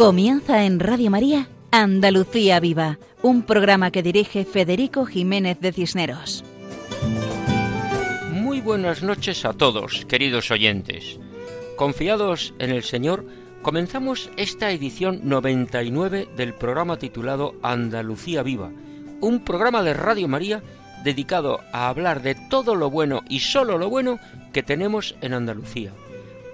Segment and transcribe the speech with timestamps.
[0.00, 6.42] Comienza en Radio María Andalucía Viva, un programa que dirige Federico Jiménez de Cisneros.
[8.32, 11.18] Muy buenas noches a todos, queridos oyentes.
[11.76, 13.26] Confiados en el Señor,
[13.60, 18.70] comenzamos esta edición 99 del programa titulado Andalucía Viva,
[19.20, 20.62] un programa de Radio María
[21.04, 24.18] dedicado a hablar de todo lo bueno y solo lo bueno
[24.54, 25.92] que tenemos en Andalucía.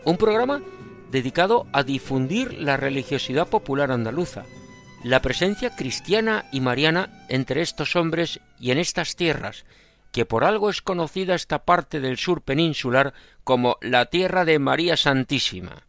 [0.04, 0.62] Un programa
[1.10, 4.44] dedicado a difundir la religiosidad popular andaluza,
[5.04, 9.64] la presencia cristiana y mariana entre estos hombres y en estas tierras,
[10.12, 14.96] que por algo es conocida esta parte del sur peninsular como la tierra de María
[14.96, 15.86] Santísima.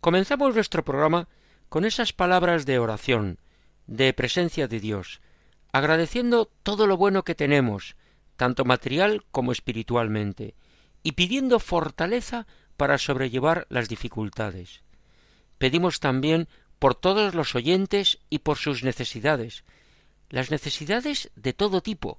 [0.00, 1.28] Comenzamos nuestro programa
[1.68, 3.38] con esas palabras de oración,
[3.86, 5.20] de presencia de Dios,
[5.72, 7.96] agradeciendo todo lo bueno que tenemos,
[8.36, 10.54] tanto material como espiritualmente,
[11.02, 12.46] y pidiendo fortaleza
[12.82, 14.82] para sobrellevar las dificultades.
[15.58, 16.48] Pedimos también
[16.80, 19.62] por todos los oyentes y por sus necesidades,
[20.30, 22.18] las necesidades de todo tipo.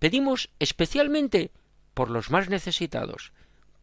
[0.00, 1.52] Pedimos especialmente
[1.94, 3.32] por los más necesitados,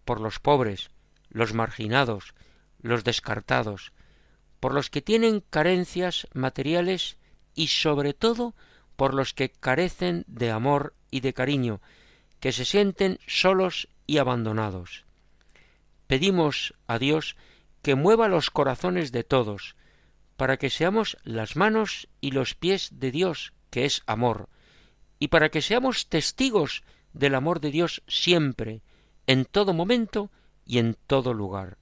[0.03, 0.89] por los pobres,
[1.29, 2.33] los marginados,
[2.81, 3.93] los descartados,
[4.59, 7.15] por los que tienen carencias materiales
[7.55, 8.55] y sobre todo
[8.97, 11.79] por los que carecen de amor y de cariño,
[12.41, 15.05] que se sienten solos y abandonados.
[16.09, 17.35] Pedimos a Dios
[17.83, 19.75] que mueva los corazones de todos,
[20.37, 24.49] para que seamos las manos y los pies de Dios, que es amor,
[25.19, 26.81] y para que seamos testigos
[27.13, 28.81] del amor de Dios siempre,
[29.27, 30.31] en todo momento
[30.65, 31.77] y en todo lugar.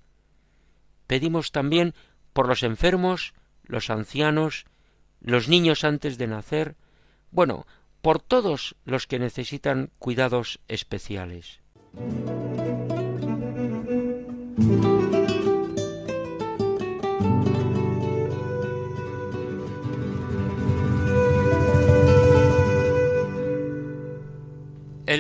[1.08, 1.94] Pedimos también
[2.34, 3.34] por los enfermos,
[3.64, 4.66] los ancianos,
[5.22, 6.76] los niños antes de nacer,
[7.32, 7.66] bueno,
[8.02, 11.62] por todos los que necesitan cuidados especiales.
[14.58, 14.66] El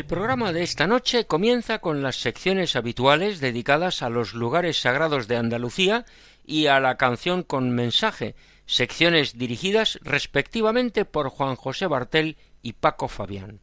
[0.07, 5.37] programa de esta noche comienza con las secciones habituales dedicadas a los lugares sagrados de
[5.37, 6.05] Andalucía
[6.43, 8.33] y a la canción con mensaje,
[8.65, 13.59] secciones dirigidas respectivamente por Juan José Bartel y Paco Fabián.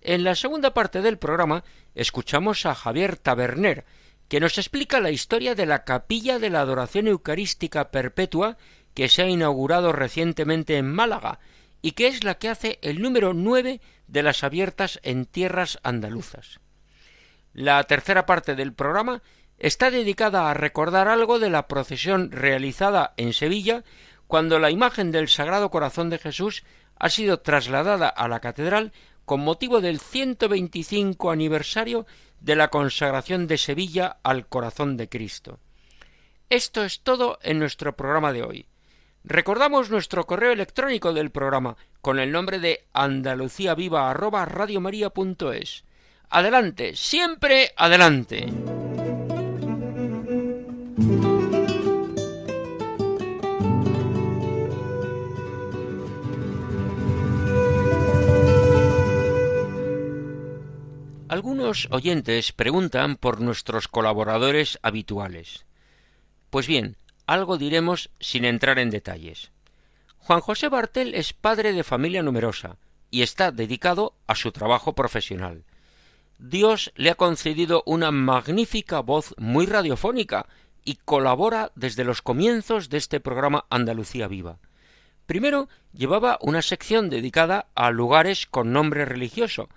[0.00, 1.64] En la segunda parte del programa
[1.96, 3.84] escuchamos a Javier Taberner,
[4.32, 8.56] que nos explica la historia de la capilla de la adoración eucarística perpetua
[8.94, 11.38] que se ha inaugurado recientemente en Málaga
[11.82, 16.60] y que es la que hace el número nueve de las abiertas en tierras andaluzas.
[17.52, 19.22] La tercera parte del programa
[19.58, 23.84] está dedicada a recordar algo de la procesión realizada en Sevilla
[24.28, 26.64] cuando la imagen del Sagrado Corazón de Jesús
[26.98, 28.92] ha sido trasladada a la catedral
[29.26, 32.06] con motivo del 125 aniversario
[32.42, 35.60] de la consagración de Sevilla al corazón de Cristo.
[36.50, 38.66] Esto es todo en nuestro programa de hoy.
[39.24, 45.84] Recordamos nuestro correo electrónico del programa con el nombre de andaluciaviva@radiomaria.es.
[46.28, 48.48] Adelante, siempre adelante.
[61.42, 65.66] Algunos oyentes preguntan por nuestros colaboradores habituales.
[66.50, 69.50] Pues bien, algo diremos sin entrar en detalles.
[70.18, 72.76] Juan José Bartel es padre de familia numerosa
[73.10, 75.64] y está dedicado a su trabajo profesional.
[76.38, 80.46] Dios le ha concedido una magnífica voz muy radiofónica
[80.84, 84.60] y colabora desde los comienzos de este programa Andalucía Viva.
[85.26, 89.68] Primero llevaba una sección dedicada a lugares con nombre religioso,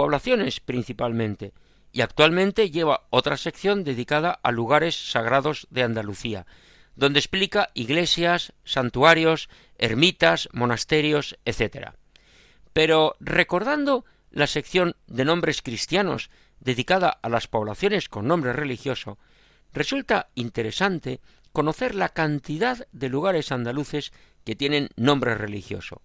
[0.00, 1.52] poblaciones principalmente,
[1.92, 6.46] y actualmente lleva otra sección dedicada a lugares sagrados de Andalucía,
[6.96, 11.90] donde explica iglesias, santuarios, ermitas, monasterios, etc.
[12.72, 16.30] Pero recordando la sección de nombres cristianos
[16.60, 19.18] dedicada a las poblaciones con nombre religioso,
[19.74, 21.20] resulta interesante
[21.52, 24.14] conocer la cantidad de lugares andaluces
[24.46, 26.00] que tienen nombre religioso.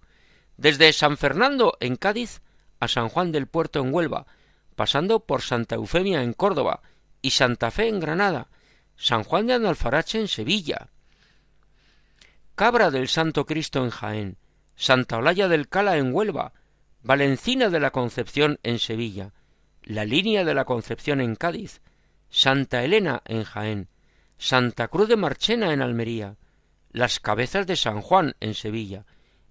[0.57, 2.41] Desde San Fernando en Cádiz
[2.79, 4.25] a San Juan del Puerto en Huelva,
[4.75, 6.81] pasando por Santa Eufemia en Córdoba
[7.21, 8.49] y Santa Fe en Granada,
[8.97, 10.89] San Juan de Analfarache en Sevilla,
[12.55, 14.37] Cabra del Santo Cristo en Jaén,
[14.75, 16.53] Santa Olalla del Cala en Huelva,
[17.03, 19.33] Valencina de la Concepción en Sevilla,
[19.83, 21.81] la Línea de la Concepción en Cádiz,
[22.29, 23.89] Santa Elena en Jaén,
[24.37, 26.37] Santa Cruz de Marchena en Almería,
[26.91, 29.05] las Cabezas de San Juan en Sevilla,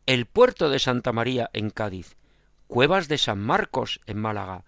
[0.06, 2.16] el puerto de Santa María en Cádiz,
[2.74, 4.64] Cuevas de San Marcos en Málaga,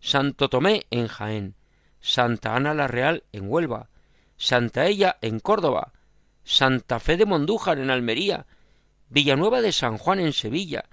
[0.00, 1.54] Santo Tomé en Jaén,
[2.00, 3.90] Santa Ana la Real en Huelva,
[4.36, 5.92] Santa Ella en Córdoba,
[6.42, 8.46] Santa Fe de Mondújar en Almería,
[9.08, 10.86] Villanueva de San Juan en Sevilla,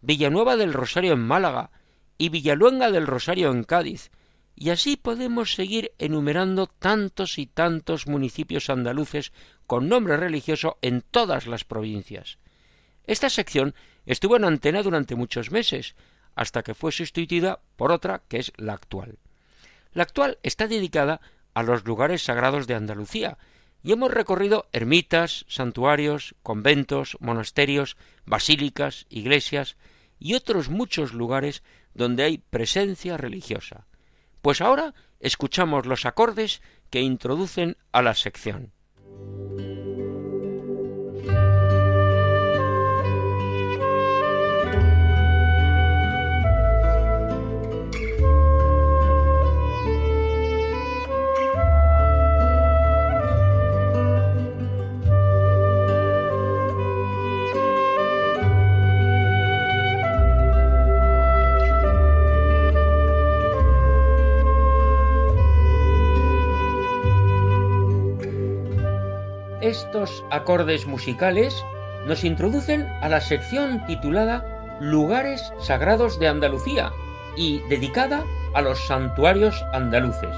[0.00, 1.70] Villanueva del Rosario en Málaga
[2.18, 4.10] y Villaluenga del Rosario en Cádiz,
[4.56, 9.32] y así podemos seguir enumerando tantos y tantos municipios andaluces
[9.68, 12.38] con nombre religioso en todas las provincias.
[13.10, 13.74] Esta sección
[14.06, 15.96] estuvo en antena durante muchos meses,
[16.36, 19.18] hasta que fue sustituida por otra que es la actual.
[19.92, 21.20] La actual está dedicada
[21.52, 23.36] a los lugares sagrados de Andalucía,
[23.82, 27.96] y hemos recorrido ermitas, santuarios, conventos, monasterios,
[28.26, 29.76] basílicas, iglesias
[30.20, 31.64] y otros muchos lugares
[31.94, 33.88] donde hay presencia religiosa.
[34.40, 38.70] Pues ahora escuchamos los acordes que introducen a la sección.
[70.30, 71.62] Acordes musicales
[72.06, 76.90] nos introducen a la sección titulada Lugares Sagrados de Andalucía
[77.36, 78.24] y dedicada
[78.54, 80.34] a los santuarios andaluces,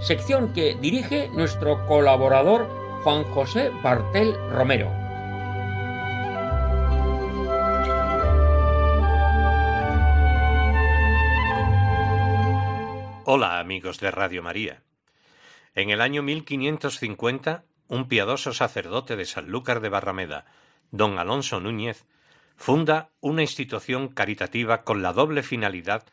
[0.00, 2.68] sección que dirige nuestro colaborador
[3.04, 4.90] Juan José Bartel Romero.
[13.24, 14.82] Hola amigos de Radio María.
[15.76, 20.46] En el año 1550 un piadoso sacerdote de Sanlúcar de Barrameda,
[20.92, 22.06] don Alonso Núñez,
[22.56, 26.04] funda una institución caritativa con la doble finalidad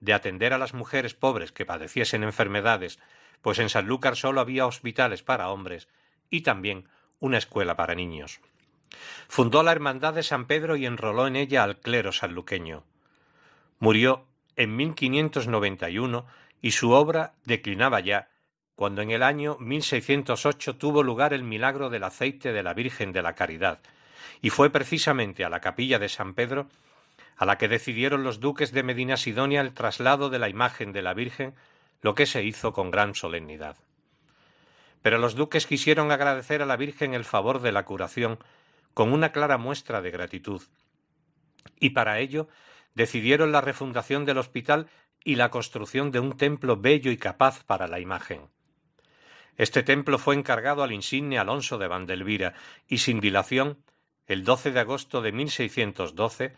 [0.00, 2.98] de atender a las mujeres pobres que padeciesen enfermedades,
[3.42, 5.86] pues en Sanlúcar solo había hospitales para hombres,
[6.30, 6.88] y también
[7.20, 8.40] una escuela para niños.
[9.28, 12.82] Fundó la Hermandad de San Pedro y enroló en ella al clero sanluqueño.
[13.78, 14.26] Murió
[14.56, 16.26] en 1591
[16.60, 18.30] y su obra declinaba ya
[18.76, 23.22] cuando en el año 1608 tuvo lugar el milagro del aceite de la Virgen de
[23.22, 23.80] la Caridad,
[24.42, 26.68] y fue precisamente a la capilla de San Pedro
[27.36, 31.02] a la que decidieron los duques de Medina Sidonia el traslado de la imagen de
[31.02, 31.54] la Virgen,
[32.00, 33.76] lo que se hizo con gran solemnidad.
[35.02, 38.38] Pero los duques quisieron agradecer a la Virgen el favor de la curación
[38.92, 40.62] con una clara muestra de gratitud,
[41.80, 42.48] y para ello
[42.94, 44.88] decidieron la refundación del hospital
[45.24, 48.42] y la construcción de un templo bello y capaz para la imagen.
[49.56, 52.54] Este templo fue encargado al insigne Alonso de Vandelvira
[52.88, 53.78] y sin dilación,
[54.26, 56.56] el 12 de agosto de 1612,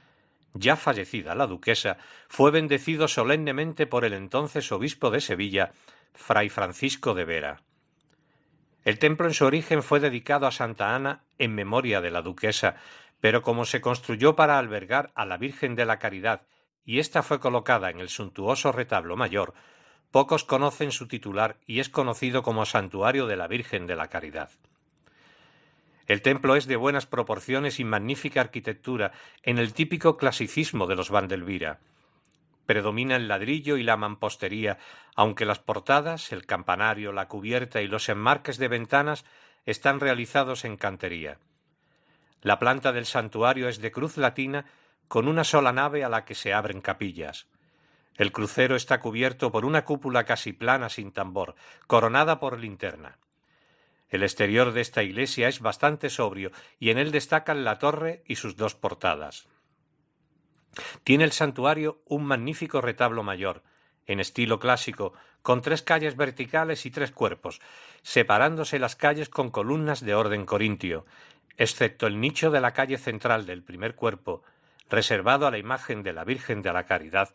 [0.55, 1.99] ya fallecida la duquesa,
[2.29, 5.73] fue bendecido solemnemente por el entonces obispo de Sevilla,
[6.15, 7.63] fray Francisco de Vera.
[8.85, 12.77] El templo en su origen fue dedicado a Santa Ana en memoria de la duquesa,
[13.21, 16.43] pero como se construyó para albergar a la Virgen de la Caridad
[16.85, 19.55] y ésta fue colocada en el suntuoso retablo mayor,
[20.17, 24.49] Pocos conocen su titular y es conocido como Santuario de la Virgen de la Caridad.
[26.07, 31.11] El templo es de buenas proporciones y magnífica arquitectura, en el típico clasicismo de los
[31.11, 31.81] Vandelvira.
[32.65, 34.79] Predomina el ladrillo y la mampostería,
[35.17, 39.27] aunque las portadas, el campanario, la cubierta y los enmarques de ventanas
[39.67, 41.37] están realizados en cantería.
[42.41, 44.65] La planta del santuario es de cruz latina
[45.09, 47.49] con una sola nave a la que se abren capillas.
[48.17, 51.55] El crucero está cubierto por una cúpula casi plana sin tambor,
[51.87, 53.19] coronada por linterna.
[54.09, 58.37] El exterior de esta iglesia es bastante sobrio y en él destacan la torre y
[58.37, 59.49] sus dos portadas.
[61.05, 63.63] Tiene el santuario un magnífico retablo mayor,
[64.07, 67.61] en estilo clásico, con tres calles verticales y tres cuerpos,
[68.03, 71.07] separándose las calles con columnas de orden corintio,
[71.57, 74.43] excepto el nicho de la calle central del primer cuerpo,
[74.89, 77.35] reservado a la imagen de la Virgen de la Caridad,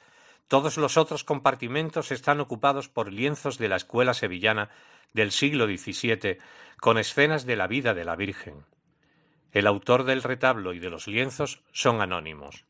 [0.51, 4.69] todos los otros compartimentos están ocupados por lienzos de la escuela sevillana
[5.13, 6.39] del siglo XVII,
[6.81, 8.65] con escenas de la vida de la Virgen.
[9.53, 12.65] El autor del retablo y de los lienzos son anónimos.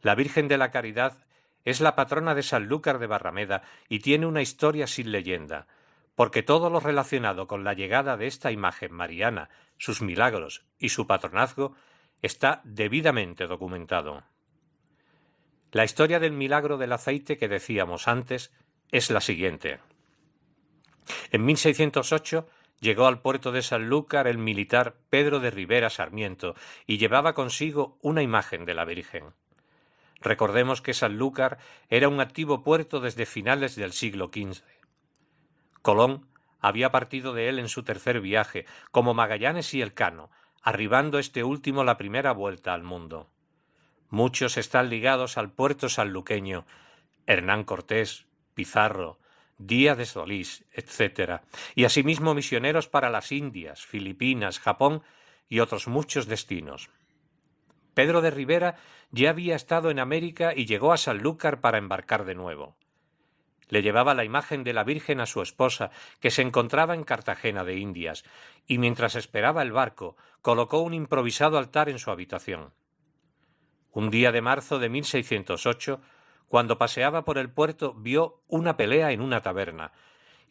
[0.00, 1.26] La Virgen de la Caridad
[1.64, 5.66] es la patrona de Sanlúcar de Barrameda y tiene una historia sin leyenda,
[6.14, 11.08] porque todo lo relacionado con la llegada de esta imagen mariana, sus milagros y su
[11.08, 11.74] patronazgo
[12.22, 14.22] está debidamente documentado.
[15.72, 18.52] La historia del milagro del aceite que decíamos antes
[18.90, 19.80] es la siguiente.
[21.30, 22.48] En 1608
[22.80, 26.54] llegó al puerto de Sanlúcar el militar Pedro de Rivera Sarmiento
[26.86, 29.32] y llevaba consigo una imagen de la Virgen.
[30.20, 31.58] Recordemos que Sanlúcar
[31.88, 34.62] era un activo puerto desde finales del siglo XV.
[35.82, 36.26] Colón
[36.60, 40.30] había partido de él en su tercer viaje, como Magallanes y Elcano,
[40.62, 43.28] arribando este último la primera vuelta al mundo.
[44.10, 46.64] Muchos están ligados al puerto sanluqueño,
[47.26, 49.18] Hernán Cortés, Pizarro,
[49.58, 51.40] Díaz de Solís, etc.,
[51.74, 55.02] y asimismo misioneros para las Indias, Filipinas, Japón
[55.48, 56.90] y otros muchos destinos.
[57.94, 58.76] Pedro de Rivera
[59.10, 62.76] ya había estado en América y llegó a Sanlúcar para embarcar de nuevo.
[63.68, 67.64] Le llevaba la imagen de la Virgen a su esposa, que se encontraba en Cartagena
[67.64, 68.24] de Indias,
[68.66, 72.72] y mientras esperaba el barco, colocó un improvisado altar en su habitación.
[73.96, 76.02] Un día de marzo de 1608,
[76.48, 79.92] cuando paseaba por el puerto, vio una pelea en una taberna,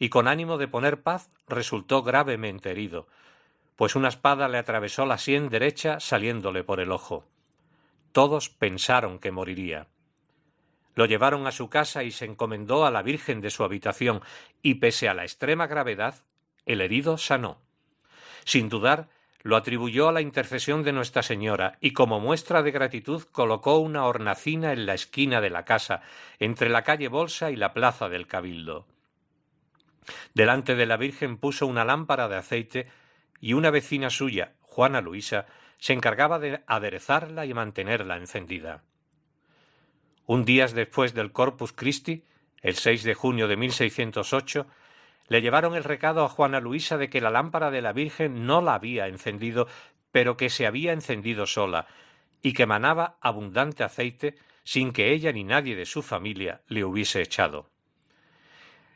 [0.00, 3.06] y con ánimo de poner paz resultó gravemente herido,
[3.76, 7.24] pues una espada le atravesó la sien derecha saliéndole por el ojo.
[8.10, 9.86] Todos pensaron que moriría.
[10.96, 14.22] Lo llevaron a su casa y se encomendó a la Virgen de su habitación,
[14.60, 16.16] y pese a la extrema gravedad,
[16.64, 17.60] el herido sanó.
[18.44, 19.08] Sin dudar,
[19.46, 24.04] lo atribuyó a la intercesión de Nuestra Señora, y como muestra de gratitud colocó una
[24.04, 26.02] hornacina en la esquina de la casa,
[26.40, 28.88] entre la calle Bolsa y la plaza del Cabildo.
[30.34, 32.88] Delante de la Virgen puso una lámpara de aceite
[33.40, 35.46] y una vecina suya, Juana Luisa,
[35.78, 38.82] se encargaba de aderezarla y mantenerla encendida.
[40.26, 42.24] Un día después del Corpus Christi,
[42.62, 44.66] el 6 de junio de 1608,
[45.28, 48.60] le llevaron el recado a Juana Luisa de que la lámpara de la Virgen no
[48.60, 49.66] la había encendido,
[50.12, 51.86] pero que se había encendido sola,
[52.42, 57.22] y que manaba abundante aceite sin que ella ni nadie de su familia le hubiese
[57.22, 57.70] echado.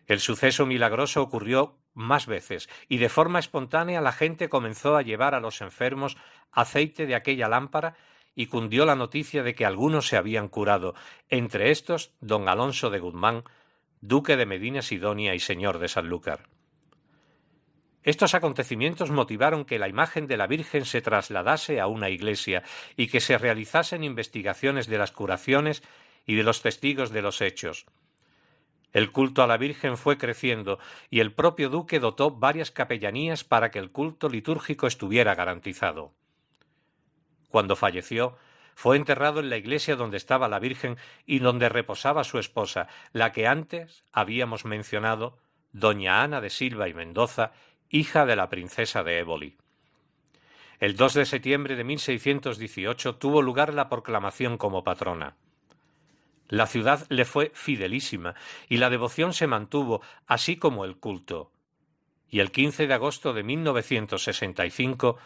[0.06, 5.34] El suceso milagroso ocurrió más veces, y de forma espontánea la gente comenzó a llevar
[5.34, 6.16] a los enfermos
[6.52, 7.94] aceite de aquella lámpara
[8.34, 10.94] y cundió la noticia de que algunos se habían curado,
[11.28, 13.44] entre estos don Alonso de Guzmán,
[14.00, 16.48] duque de Medina Sidonia y señor de Sanlúcar.
[18.02, 22.62] Estos acontecimientos motivaron que la imagen de la Virgen se trasladase a una iglesia
[22.96, 25.82] y que se realizasen investigaciones de las curaciones
[26.24, 27.84] y de los testigos de los hechos.
[28.92, 30.78] El culto a la Virgen fue creciendo
[31.10, 36.14] y el propio duque dotó varias capellanías para que el culto litúrgico estuviera garantizado.
[37.50, 38.36] Cuando falleció,
[38.74, 40.96] fue enterrado en la iglesia donde estaba la Virgen
[41.26, 45.38] y donde reposaba su esposa, la que antes habíamos mencionado,
[45.72, 47.52] doña Ana de Silva y Mendoza,
[47.88, 49.56] hija de la princesa de Éboli.
[50.78, 55.36] El 2 de septiembre de 1618 tuvo lugar la proclamación como patrona.
[56.48, 58.34] La ciudad le fue fidelísima
[58.68, 61.52] y la devoción se mantuvo, así como el culto.
[62.28, 65.18] Y el 15 de agosto de 1965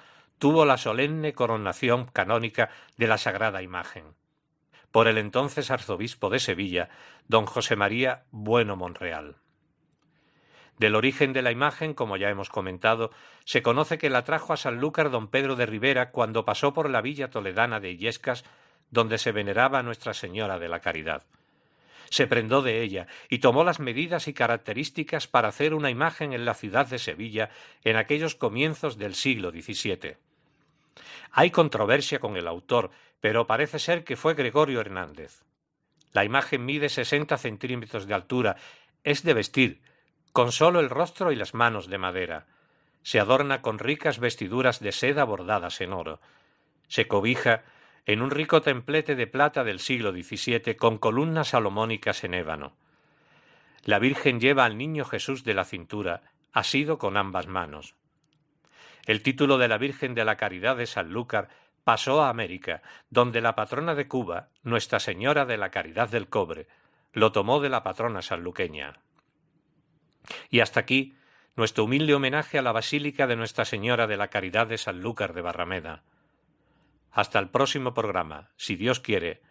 [0.44, 4.04] tuvo la solemne coronación canónica de la Sagrada Imagen
[4.90, 6.90] por el entonces arzobispo de Sevilla,
[7.28, 9.36] don José María Bueno Monreal.
[10.78, 13.10] Del origen de la imagen, como ya hemos comentado,
[13.46, 17.00] se conoce que la trajo a Sanlúcar don Pedro de Rivera cuando pasó por la
[17.00, 18.44] villa toledana de Illescas,
[18.90, 21.22] donde se veneraba Nuestra Señora de la Caridad.
[22.10, 26.44] Se prendó de ella y tomó las medidas y características para hacer una imagen en
[26.44, 27.48] la ciudad de Sevilla
[27.82, 30.18] en aquellos comienzos del siglo XVII.
[31.30, 35.42] Hay controversia con el autor, pero parece ser que fue Gregorio Hernández.
[36.12, 38.56] La imagen mide sesenta centímetros de altura,
[39.02, 39.82] es de vestir,
[40.32, 42.46] con solo el rostro y las manos de madera.
[43.02, 46.20] Se adorna con ricas vestiduras de seda bordadas en oro.
[46.88, 47.64] Se cobija
[48.06, 52.76] en un rico templete de plata del siglo XVII con columnas salomónicas en ébano.
[53.84, 56.22] La Virgen lleva al niño Jesús de la cintura,
[56.52, 57.94] asido con ambas manos.
[59.06, 61.48] El título de la Virgen de la Caridad de Sanlúcar
[61.84, 66.66] pasó a América, donde la patrona de Cuba, Nuestra Señora de la Caridad del Cobre,
[67.12, 69.00] lo tomó de la patrona sanluqueña.
[70.50, 71.14] Y hasta aquí
[71.56, 75.42] nuestro humilde homenaje a la Basílica de Nuestra Señora de la Caridad de Sanlúcar de
[75.42, 76.02] Barrameda.
[77.12, 79.42] Hasta el próximo programa, si Dios quiere,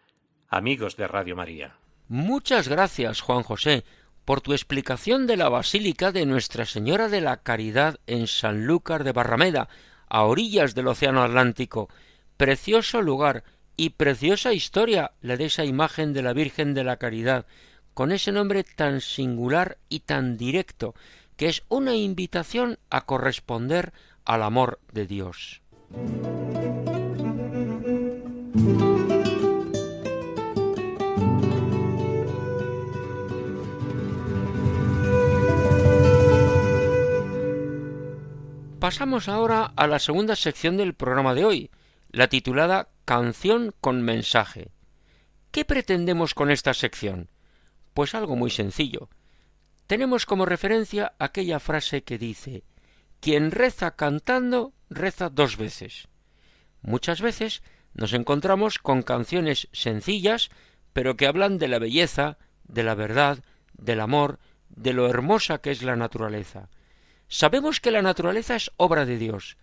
[0.50, 1.77] amigos de Radio María.
[2.10, 3.86] Muchas gracias, Juan José,
[4.25, 9.12] por tu explicación de la Basílica de Nuestra Señora de la Caridad en Sanlúcar de
[9.12, 9.70] Barrameda,
[10.08, 11.89] a orillas del Océano Atlántico.
[12.38, 13.44] Precioso lugar
[13.75, 17.46] y preciosa historia la de esa imagen de la Virgen de la Caridad,
[17.94, 20.96] con ese nombre tan singular y tan directo,
[21.36, 23.94] que es una invitación a corresponder
[24.25, 25.62] al amor de Dios.
[38.84, 41.72] Pasamos ahora a la segunda sección del programa de hoy,
[42.12, 44.72] la titulada Canción con mensaje.
[45.52, 47.30] ¿Qué pretendemos con esta sección?
[47.94, 49.08] Pues algo muy sencillo,
[49.88, 52.66] tenemos como referencia aquella frase que dice
[53.22, 56.10] Quien reza cantando, reza dos veces.
[56.82, 57.63] Muchas veces
[57.94, 60.50] nos encontramos con canciones sencillas,
[60.92, 63.46] pero que hablan de la belleza, de la verdad,
[63.78, 66.68] del amor, de lo hermosa que es la naturaleza.
[67.34, 69.58] Sabemos que la naturaleza es obra de Dios,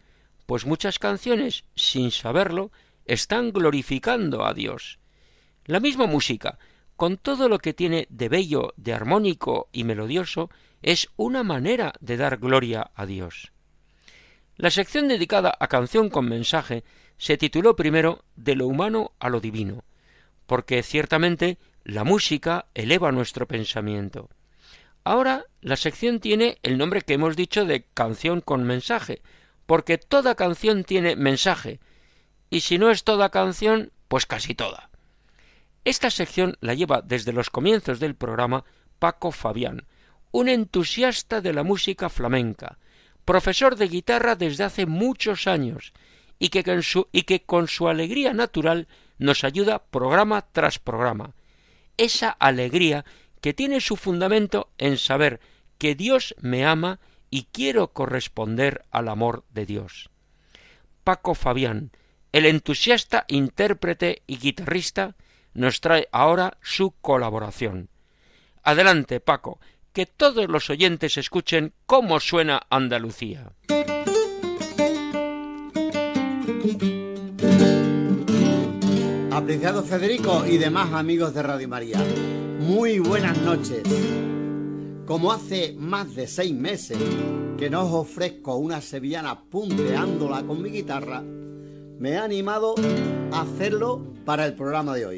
[0.46, 2.72] pues muchas canciones, sin saberlo,
[3.04, 4.98] están glorificando a Dios.
[5.66, 6.58] La misma música,
[6.96, 10.50] con todo lo que tiene de bello, de armónico y melodioso,
[10.82, 13.52] es una manera de dar gloria a Dios.
[14.56, 16.82] La sección dedicada a canción con mensaje
[17.18, 19.84] se tituló primero De lo humano a lo divino,
[20.48, 24.28] porque ciertamente la música eleva nuestro pensamiento.
[25.04, 29.22] Ahora la sección tiene el nombre que hemos dicho de canción con mensaje,
[29.66, 31.80] porque toda canción tiene mensaje,
[32.50, 34.90] y si no es toda canción, pues casi toda.
[35.84, 38.64] Esta sección la lleva desde los comienzos del programa
[38.98, 39.86] Paco Fabián,
[40.32, 42.78] un entusiasta de la música flamenca,
[43.24, 45.92] profesor de guitarra desde hace muchos años,
[46.38, 48.88] y que, con su, y que con su alegría natural
[49.18, 51.34] nos ayuda programa tras programa.
[51.96, 53.04] Esa alegría
[53.40, 55.40] que tiene su fundamento en saber
[55.78, 60.10] que Dios me ama y quiero corresponder al amor de Dios.
[61.04, 61.92] Paco Fabián,
[62.32, 65.16] el entusiasta intérprete y guitarrista,
[65.54, 67.88] nos trae ahora su colaboración.
[68.62, 69.58] Adelante, Paco,
[69.92, 73.52] que todos los oyentes escuchen cómo suena Andalucía.
[79.32, 81.98] Apreciado Federico y demás amigos de Radio María,
[82.58, 83.84] muy buenas noches.
[85.06, 86.98] Como hace más de seis meses
[87.56, 92.74] que no os ofrezco una sevillana punteándola con mi guitarra, me he animado
[93.30, 95.16] a hacerlo para el programa de hoy.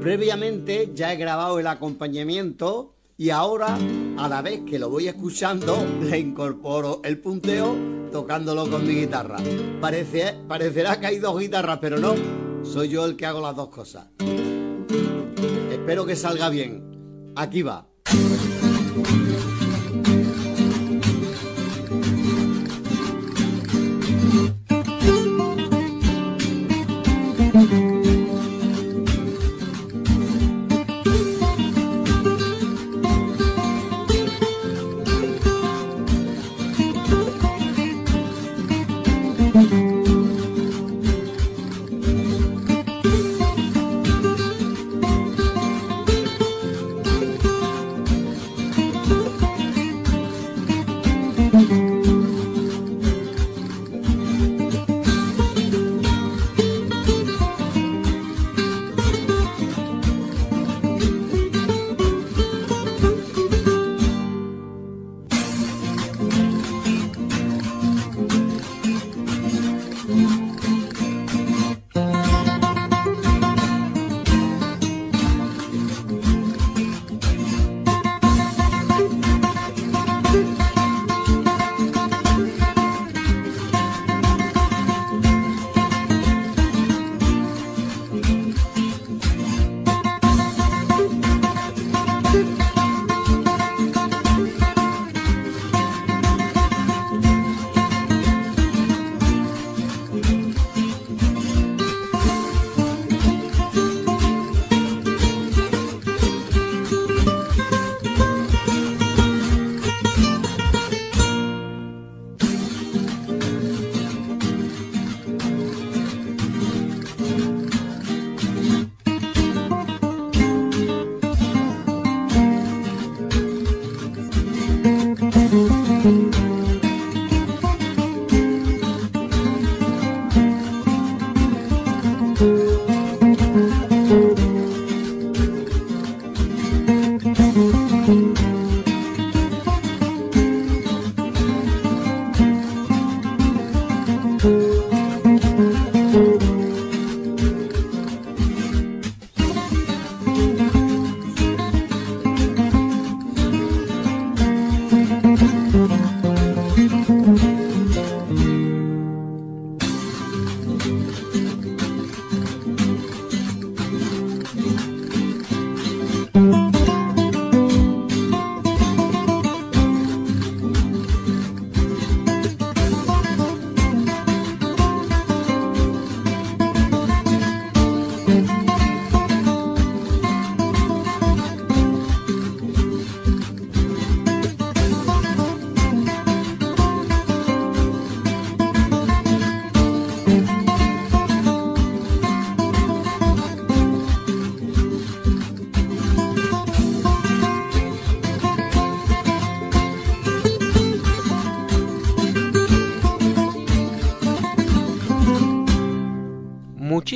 [0.00, 3.76] Previamente ya he grabado el acompañamiento y ahora,
[4.16, 7.76] a la vez que lo voy escuchando, le incorporo el punteo
[8.12, 9.38] tocándolo con mi guitarra.
[9.80, 12.14] Parece, parecerá que hay dos guitarras, pero no,
[12.62, 14.06] soy yo el que hago las dos cosas.
[15.70, 17.32] Espero que salga bien.
[17.34, 17.88] Aquí va.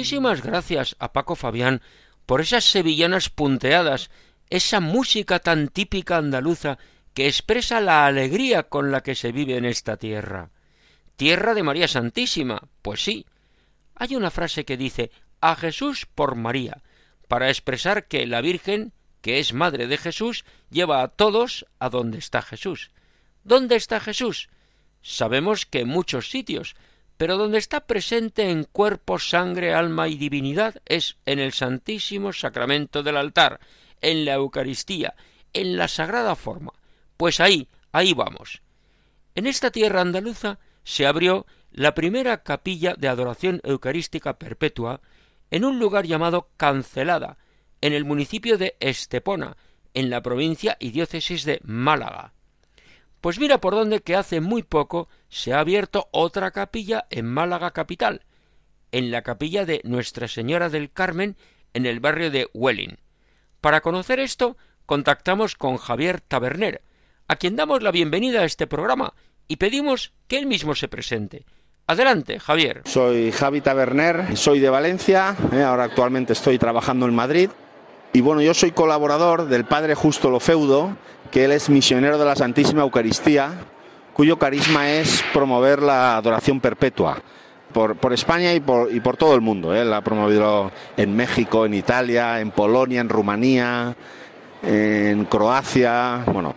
[0.03, 1.81] Muchísimas gracias a Paco Fabián
[2.27, 4.11] por esas sevillanas punteadas,
[4.51, 6.77] esa música tan típica andaluza
[7.15, 10.51] que expresa la alegría con la que se vive en esta tierra.
[11.15, 13.27] Tierra de María Santísima, pues sí.
[13.95, 16.83] Hay una frase que dice a Jesús por María,
[17.29, 22.19] para expresar que la Virgen, que es madre de Jesús, lleva a todos a donde
[22.19, 22.91] está Jesús.
[23.45, 24.49] ¿Dónde está Jesús?
[25.01, 26.75] Sabemos que en muchos sitios,
[27.17, 33.03] pero donde está presente en cuerpo, sangre, alma y divinidad es en el Santísimo Sacramento
[33.03, 33.61] del altar,
[34.01, 35.15] en la Eucaristía,
[35.53, 36.73] en la sagrada forma.
[37.17, 38.63] Pues ahí, ahí vamos.
[39.35, 45.01] En esta tierra andaluza se abrió la primera capilla de adoración eucarística perpetua
[45.51, 47.39] en un lugar llamado Cancelada,
[47.81, 49.57] en el municipio de Estepona,
[49.95, 52.33] en la provincia y diócesis de Málaga.
[53.23, 57.71] Pues mira por dónde que hace muy poco se ha abierto otra capilla en Málaga
[57.71, 58.23] capital,
[58.91, 61.37] en la capilla de Nuestra Señora del Carmen
[61.73, 62.99] en el barrio de Welling.
[63.61, 64.57] Para conocer esto,
[64.87, 66.83] contactamos con Javier Taberner,
[67.29, 69.15] a quien damos la bienvenida a este programa
[69.47, 71.47] y pedimos que él mismo se presente.
[71.87, 72.83] Adelante, Javier.
[72.87, 77.51] Soy Javi Taberner, soy de Valencia, eh, ahora actualmente estoy trabajando en Madrid.
[78.15, 80.97] Y bueno, yo soy colaborador del padre Justo Lofeudo,
[81.31, 83.53] que él es misionero de la Santísima Eucaristía,
[84.13, 87.23] cuyo carisma es promover la adoración perpetua.
[87.73, 89.75] Por, España y por, todo el mundo.
[89.75, 93.97] Él ha promovido en México, en Italia, en Polonia, en Rumanía,
[94.63, 96.23] en Croacia.
[96.27, 96.55] Bueno,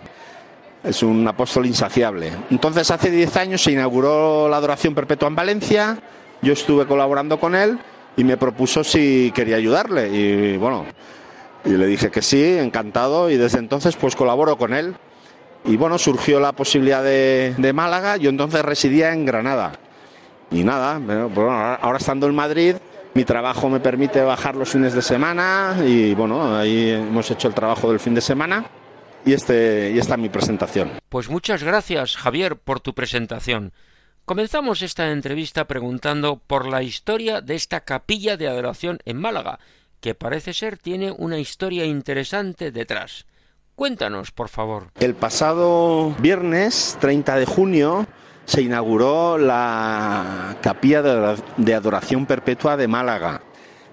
[0.84, 2.34] es un apóstol insaciable.
[2.52, 5.98] Entonces, hace 10 años se inauguró la adoración perpetua en Valencia.
[6.42, 7.80] Yo estuve colaborando con él
[8.18, 10.10] y me propuso si quería ayudarle.
[10.10, 10.86] Y bueno,
[11.66, 14.96] y le dije que sí, encantado, y desde entonces pues colaboro con él.
[15.66, 19.74] Y bueno, surgió la posibilidad de, Málaga, yo entonces residía en Granada.
[20.52, 21.02] Y nada,
[21.34, 22.76] pues ahora estando en Madrid,
[23.16, 27.56] mi trabajo me permite bajar los fines de semana y bueno, ahí hemos hecho el
[27.56, 28.66] trabajo del fin de semana
[29.26, 30.92] y, este, y esta es mi presentación.
[31.10, 33.74] Pues muchas gracias, Javier, por tu presentación.
[34.26, 39.60] Comenzamos esta entrevista preguntando por la historia de esta capilla de adoración en Málaga,
[40.06, 43.26] que parece ser tiene una historia interesante detrás.
[43.74, 44.92] Cuéntanos, por favor.
[45.00, 48.06] El pasado viernes 30 de junio
[48.46, 53.42] se inauguró la capilla de adoración perpetua de Málaga.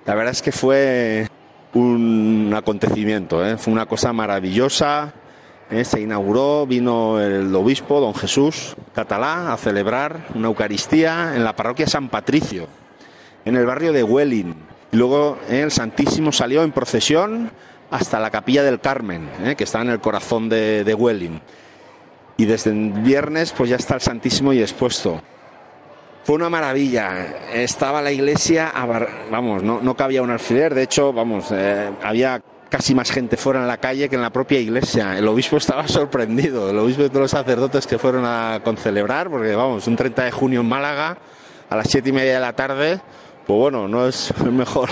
[0.04, 1.28] La verdad es que fue
[1.72, 3.56] un acontecimiento, ¿eh?
[3.56, 5.14] fue una cosa maravillosa.
[5.70, 5.82] ¿eh?
[5.86, 11.86] Se inauguró, vino el obispo, don Jesús Catalá, a celebrar una Eucaristía en la parroquia
[11.86, 12.68] San Patricio,
[13.46, 14.71] en el barrio de Welling.
[14.92, 17.50] Y luego eh, el Santísimo salió en procesión
[17.90, 21.40] hasta la capilla del Carmen, eh, que está en el corazón de, de Welling.
[22.36, 25.22] Y desde el viernes pues ya está el Santísimo y expuesto.
[26.24, 27.50] Fue una maravilla.
[27.52, 28.72] Estaba la iglesia,
[29.30, 30.74] vamos, no, no cabía un alfiler.
[30.74, 34.30] De hecho, vamos, eh, había casi más gente fuera en la calle que en la
[34.30, 35.18] propia iglesia.
[35.18, 39.54] El obispo estaba sorprendido, el obispo y todos los sacerdotes que fueron a concelebrar, porque
[39.54, 41.18] vamos, un 30 de junio en Málaga,
[41.68, 43.00] a las siete y media de la tarde,
[43.46, 44.88] pues bueno, no es el mejor,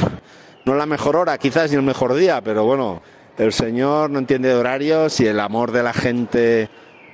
[0.64, 3.02] no la mejor hora, quizás ni el mejor día, pero bueno,
[3.38, 6.68] el Señor no entiende de horarios y el amor de la gente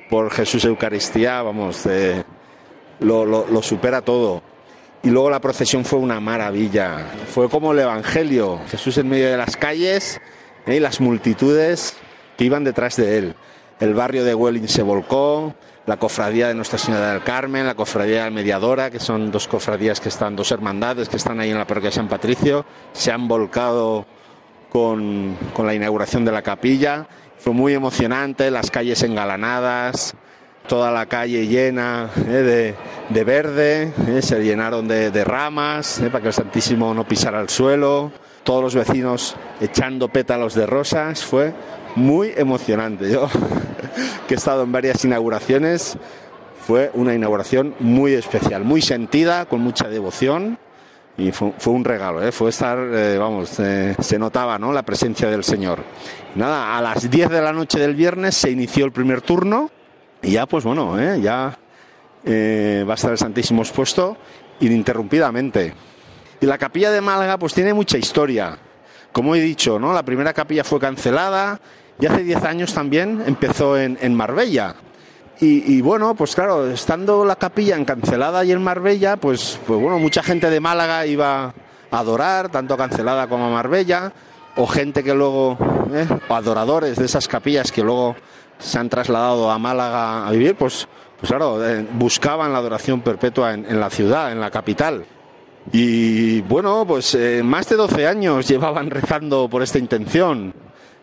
[0.09, 2.25] por Jesús Eucaristía, vamos, eh,
[3.01, 4.43] lo, supera todo.
[5.03, 9.37] Y luego la procesión fue una maravilla, fue como el Evangelio, Jesús en medio de
[9.37, 10.21] las calles
[10.67, 11.97] eh, y las multitudes
[12.37, 13.35] que iban detrás de él.
[13.79, 15.55] El barrio de Welling se volcó,
[15.87, 20.01] la cofradía de Nuestra Señora del Carmen, la cofradía de Mediadora, que son dos cofradías
[20.01, 23.29] que están, dos hermandades que están ahí en la parroquia de San Patricio, se han
[23.29, 24.05] volcado
[24.71, 27.07] con, la inauguración de la capilla.
[27.39, 30.15] Fue muy emocionante, las calles engalanadas,
[30.67, 32.75] toda la calle llena eh,
[33.09, 37.49] de, verde, eh, se llenaron de, ramas eh, para que el Santísimo no pisara el
[37.49, 38.11] suelo,
[38.43, 41.55] todos los vecinos echando pétalos de rosas, fue
[41.97, 43.11] muy emocionante.
[43.11, 43.29] Yo,
[44.29, 45.99] que he estado en varias inauguraciones,
[46.67, 50.59] fue una inauguración muy especial, muy sentida, con mucha devoción.
[51.19, 52.31] Y fue, un regalo, ¿eh?
[52.31, 54.71] fue estar, eh, vamos, eh, se notaba ¿no?
[54.75, 55.83] la presencia del Señor.
[56.35, 59.71] Nada, a las 10 de la noche del viernes se inició el primer turno
[60.21, 61.59] y ya, pues bueno, ya
[62.27, 64.19] va a estar el Santísimo expuesto
[64.61, 65.73] ininterrumpidamente.
[66.41, 68.59] Y la capilla de Málaga, pues tiene mucha historia.
[69.13, 69.95] Como he dicho, ¿no?
[69.95, 71.59] La primera capilla fue cancelada,
[72.01, 74.75] y hace 10 años también empezó en, Marbella.
[75.39, 80.23] Y, bueno, pues claro, estando la capilla encancelada y en Marbella, pues, pues bueno, mucha
[80.23, 81.55] gente de Málaga iba
[81.91, 84.13] a adorar, tanto a Cancelada como a Marbella,
[84.57, 85.59] o gente que luego,
[85.93, 88.17] eh, o adoradores de esas capillas que luego
[88.59, 90.89] se han trasladado a Málaga a vivir, pues,
[91.21, 95.05] pues claro, eh, buscaban la adoración perpetua en, en la ciudad, en la capital.
[95.73, 100.55] Y bueno, pues eh, más de 12 años llevaban rezando por esta intención.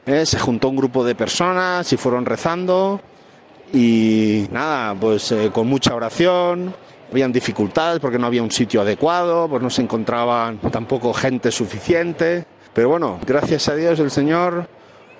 [0.06, 0.26] ¿Eh?
[0.26, 3.02] Se juntó un grupo de personas y fueron rezando.
[3.74, 6.76] Y nada, pues eh, con mucha oración.
[7.12, 12.46] Habían dificultades porque no había un sitio adecuado, pues no se encontraban tampoco gente suficiente.
[12.74, 14.68] Pero bueno, gracias a Dios el Señor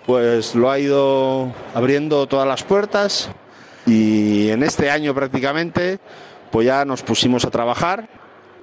[0.06, 3.30] pues lo ha ido abriendo todas las puertas
[3.86, 6.00] y en este año prácticamente
[6.52, 8.10] pues ya nos pusimos a trabajar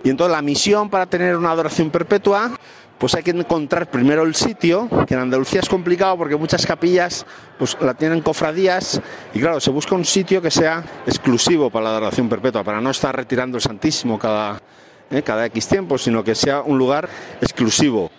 [0.03, 2.53] y entonces la misión para tener una adoración perpetua
[3.01, 7.25] pues hay que encontrar primero el sitio, que en Andalucía es complicado porque muchas capillas
[7.59, 9.01] pues la tienen cofradías
[9.33, 12.91] y claro, se busca un sitio que sea exclusivo para la adoración perpetua, para no
[12.91, 14.61] estar retirando el Santísimo cada,
[15.11, 17.09] eh, cada X tiempo, sino que sea un lugar
[17.41, 18.11] exclusivo.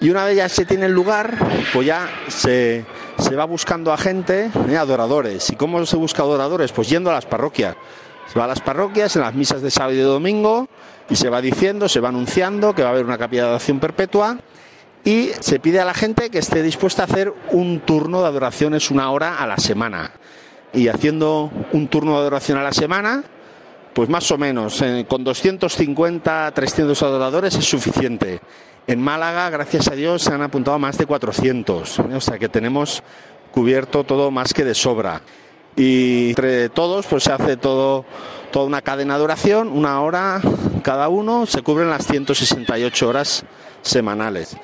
[0.00, 1.36] Y una vez ya se tiene el lugar,
[1.74, 2.86] pues ya se,
[3.18, 5.50] se va buscando a gente, eh, adoradores.
[5.50, 6.72] ¿Y cómo se busca adoradores?
[6.72, 7.76] Pues yendo a las parroquias.
[8.32, 10.66] Se va a las parroquias en las misas de sábado y de domingo
[11.10, 13.80] y se va diciendo, se va anunciando que va a haber una capilla de adoración
[13.80, 14.38] perpetua
[15.04, 18.90] y se pide a la gente que esté dispuesta a hacer un turno de adoraciones
[18.90, 20.12] una hora a la semana.
[20.72, 23.24] Y haciendo un turno de adoración a la semana,
[23.94, 28.40] pues más o menos, eh, con 250, 300 adoradores es suficiente.
[28.86, 32.02] En Málaga, gracias a Dios, se han apuntado más de 400, ¿eh?
[32.14, 33.02] o sea que tenemos
[33.50, 35.22] cubierto todo más que de sobra.
[35.74, 38.04] Y entre todos, pues se hace todo,
[38.50, 40.40] toda una cadena de oración, una hora
[40.82, 43.44] cada uno, se cubren las 168 horas
[43.82, 44.56] semanales.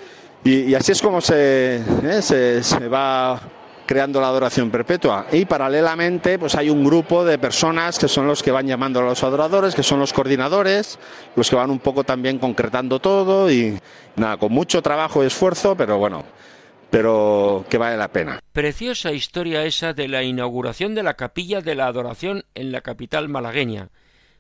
[0.45, 2.21] Y, así es como se, ¿eh?
[2.21, 3.41] se, se va
[3.87, 5.27] creando la adoración perpetua.
[5.33, 9.05] Y paralelamente, pues hay un grupo de personas que son los que van llamando a
[9.05, 10.99] los adoradores, que son los coordinadores,
[11.37, 13.79] los que van un poco también concretando todo y
[14.17, 16.25] nada, con mucho trabajo y esfuerzo, pero bueno,
[16.91, 18.41] pero que vale la pena.
[18.53, 23.29] Preciosa historia esa de la inauguración de la capilla de la adoración en la capital
[23.29, 23.89] malagueña.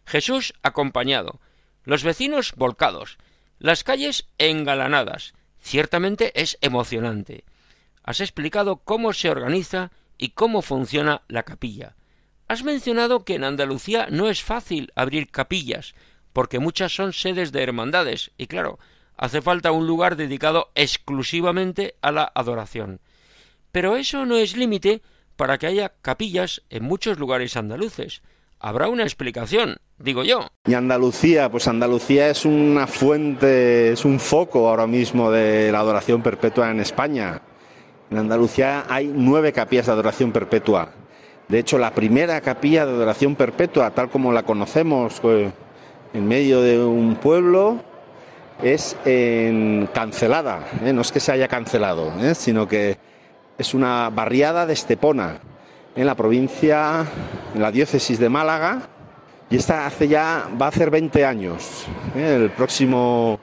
[0.06, 1.40] Jesús acompañado,
[1.84, 3.18] los vecinos volcados,
[3.58, 5.34] las calles engalanadas.
[5.60, 7.44] Ciertamente es emocionante.
[8.02, 11.96] Has explicado cómo se organiza y cómo funciona la capilla.
[12.48, 15.94] Has mencionado que en Andalucía no es fácil abrir capillas,
[16.32, 18.78] porque muchas son sedes de hermandades, y claro,
[19.16, 23.00] hace falta un lugar dedicado exclusivamente a la adoración.
[23.72, 25.00] Pero eso no es límite
[25.36, 28.22] para que haya capillas en muchos lugares andaluces.
[28.58, 30.48] Habrá una explicación, digo yo.
[30.66, 36.22] Y Andalucía, pues Andalucía es una fuente, es un foco ahora mismo de la adoración
[36.22, 37.42] perpetua en España.
[38.10, 40.90] En Andalucía hay nueve capillas de adoración perpetua.
[41.48, 45.52] De hecho, la primera capilla de adoración perpetua, tal como la conocemos, pues,
[46.14, 47.82] en medio de un pueblo,
[48.62, 48.96] es
[49.92, 50.92] cancelada, ¿eh?
[50.92, 52.34] no es que se haya cancelado, ¿eh?
[52.34, 52.96] sino que
[53.58, 55.40] es una barriada de Estepona,
[55.96, 57.04] en la provincia,
[57.54, 58.82] en la diócesis de Málaga,
[59.50, 61.86] y esta hace ya, va a hacer 20 años.
[62.16, 62.36] ¿eh?
[62.36, 63.38] El próximo,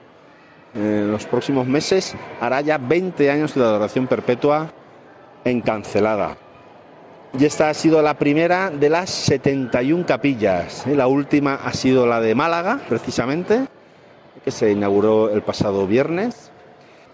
[0.74, 4.72] en los próximos meses hará ya 20 años de adoración perpetua
[5.46, 6.38] en cancelada.
[7.38, 10.86] Y esta ha sido la primera de las 71 capillas.
[10.88, 13.68] La última ha sido la de Málaga, precisamente
[14.44, 16.51] que se inauguró el pasado viernes.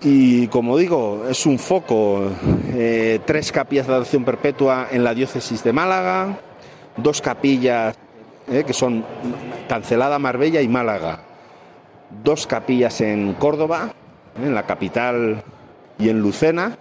[0.01, 2.29] Y como digo, es un foco,
[2.69, 6.39] eh, tres capillas de adoración perpetua en la diócesis de Málaga,
[6.97, 7.95] dos capillas
[8.49, 9.03] eh, que son
[9.67, 11.19] Cancelada, Marbella y Málaga,
[12.23, 13.91] dos capillas en Córdoba,
[14.41, 15.43] en la capital
[15.97, 16.77] y en Lucena,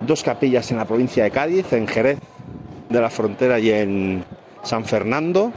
[0.00, 2.18] dos capillas en la provincia de Cádiz, en Jerez
[2.88, 4.24] de la Frontera y en
[4.62, 5.52] San Fernando,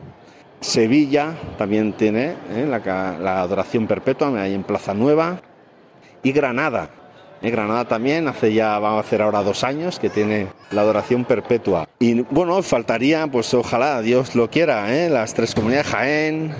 [0.61, 2.65] Sevilla también tiene ¿eh?
[2.67, 5.41] la, adoración perpetua, ahí en Plaza Nueva.
[6.23, 6.89] Y Granada.
[7.41, 7.49] ¿eh?
[7.49, 11.87] Granada también, hace ya, vamos a hacer ahora dos años, que tiene la adoración perpetua.
[11.99, 15.09] Y bueno, faltaría, pues ojalá Dios lo quiera, ¿eh?
[15.09, 16.55] las tres comunidades, Jaén,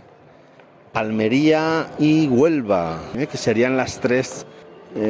[0.94, 4.46] Almería y Huelva, que serían las tres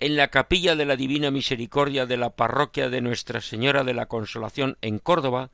[0.00, 4.06] en la Capilla de la Divina Misericordia de la Parroquia de Nuestra Señora de la
[4.06, 5.50] Consolación en Córdoba,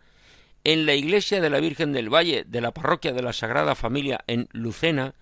[0.64, 4.24] en la Iglesia de la Virgen del Valle de la Parroquia de la Sagrada Familia
[4.26, 5.14] en Lucena,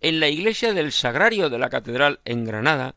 [0.00, 2.94] en la Iglesia del Sagrario de la Catedral en Granada,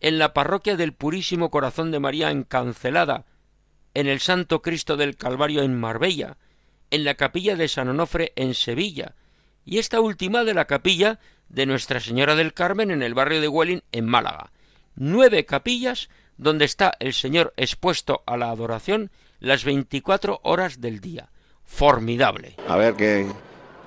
[0.00, 3.26] en la Parroquia del Purísimo Corazón de María en Cancelada,
[3.94, 6.36] en el Santo Cristo del Calvario en Marbella,
[6.90, 9.14] en la Capilla de San Onofre en Sevilla,
[9.64, 13.48] y esta última de la Capilla de Nuestra Señora del Carmen en el barrio de
[13.48, 14.50] Welling en Málaga.
[14.94, 19.10] Nueve capillas donde está el Señor expuesto a la adoración
[19.40, 21.30] las veinticuatro horas del día.
[21.64, 22.56] Formidable.
[22.68, 23.26] A ver, que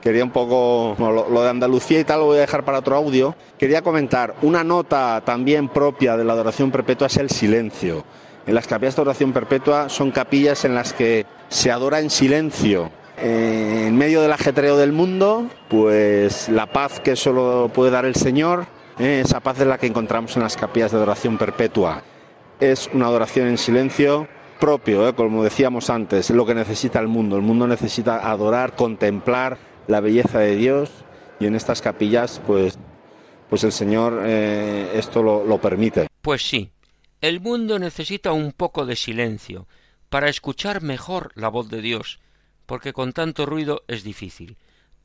[0.02, 3.36] quería un poco lo, de Andalucía y tal lo voy a dejar para otro audio.
[3.58, 8.04] Quería comentar una nota también propia de la adoración perpetua es el silencio.
[8.46, 12.92] En las capillas de adoración perpetua son capillas en las que se adora en silencio.
[13.18, 18.16] Eh, en medio del ajetreo del mundo, pues la paz que solo puede dar el
[18.16, 18.66] Señor,
[19.00, 22.02] eh, esa paz es la que encontramos en las capillas de adoración perpetua.
[22.60, 24.28] Es una adoración en silencio
[24.64, 27.36] propio, eh, como decíamos antes, es lo que necesita el mundo.
[27.36, 30.90] El mundo necesita adorar, contemplar la belleza de Dios
[31.42, 32.80] y en estas capillas, pues,
[33.50, 36.08] pues el Señor esto lo, lo permite.
[36.22, 36.72] Pues sí,
[37.20, 39.68] el mundo necesita un poco de silencio
[40.08, 42.22] para escuchar mejor la voz de Dios,
[42.66, 44.56] porque con tanto ruido es difícil.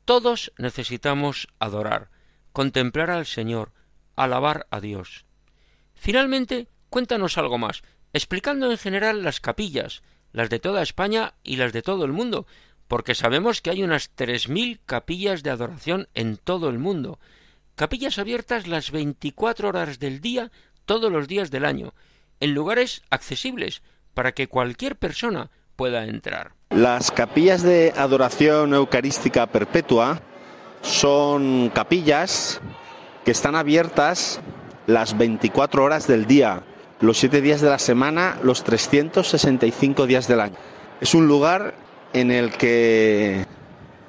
[0.05, 2.11] Todos necesitamos adorar,
[2.53, 3.73] contemplar al Señor,
[4.15, 5.25] alabar a Dios.
[5.95, 11.73] Finalmente, cuéntanos algo más, explicando en general las capillas, las de toda España y las
[11.73, 12.45] de todo el mundo,
[12.87, 17.19] porque sabemos que hay unas tres mil capillas de adoración en todo el mundo,
[17.75, 20.51] capillas abiertas las veinticuatro horas del día
[20.85, 21.93] todos los días del año,
[22.39, 23.81] en lugares accesibles
[24.13, 26.53] para que cualquier persona pueda entrar.
[26.71, 30.21] Las capillas de adoración eucarística perpetua
[30.81, 32.59] son capillas
[33.23, 34.41] que están abiertas
[34.87, 36.63] las 24 horas del día,
[37.01, 40.55] los 7 días de la semana, los 365 días del año.
[41.01, 41.73] Es un lugar
[42.13, 43.45] en el que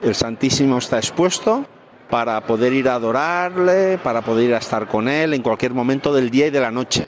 [0.02, 1.66] el Santísimo está expuesto
[2.08, 6.12] para poder ir a adorarle, para poder ir a estar con él en cualquier momento
[6.12, 7.06] del día y de la noche.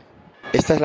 [0.52, 0.82] Esta es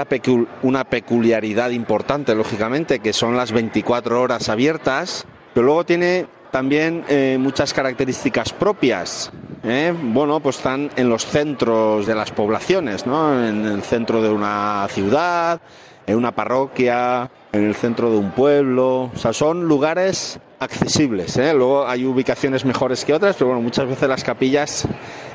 [0.63, 7.37] una peculiaridad importante, lógicamente, que son las 24 horas abiertas, pero luego tiene también eh,
[7.39, 9.31] muchas características propias.
[9.63, 9.93] ¿Eh?
[9.99, 13.43] Bueno, pues están en los centros de las poblaciones, ¿no?
[13.43, 15.61] En el centro de una ciudad,
[16.05, 19.11] en una parroquia, en el centro de un pueblo.
[19.13, 21.37] O sea, son lugares accesibles.
[21.37, 21.53] ¿eh?
[21.53, 24.87] Luego hay ubicaciones mejores que otras, pero bueno, muchas veces las capillas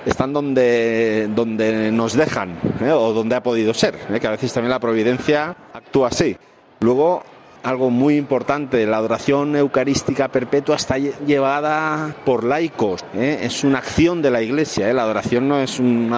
[0.05, 2.91] están donde, donde nos dejan ¿eh?
[2.91, 4.19] o donde ha podido ser, ¿eh?
[4.19, 6.37] que a veces también la providencia actúa así.
[6.81, 7.23] Luego,
[7.63, 13.41] algo muy importante, la adoración eucarística perpetua está llevada por laicos, ¿eh?
[13.43, 16.09] es una acción de la Iglesia, la adoración no es un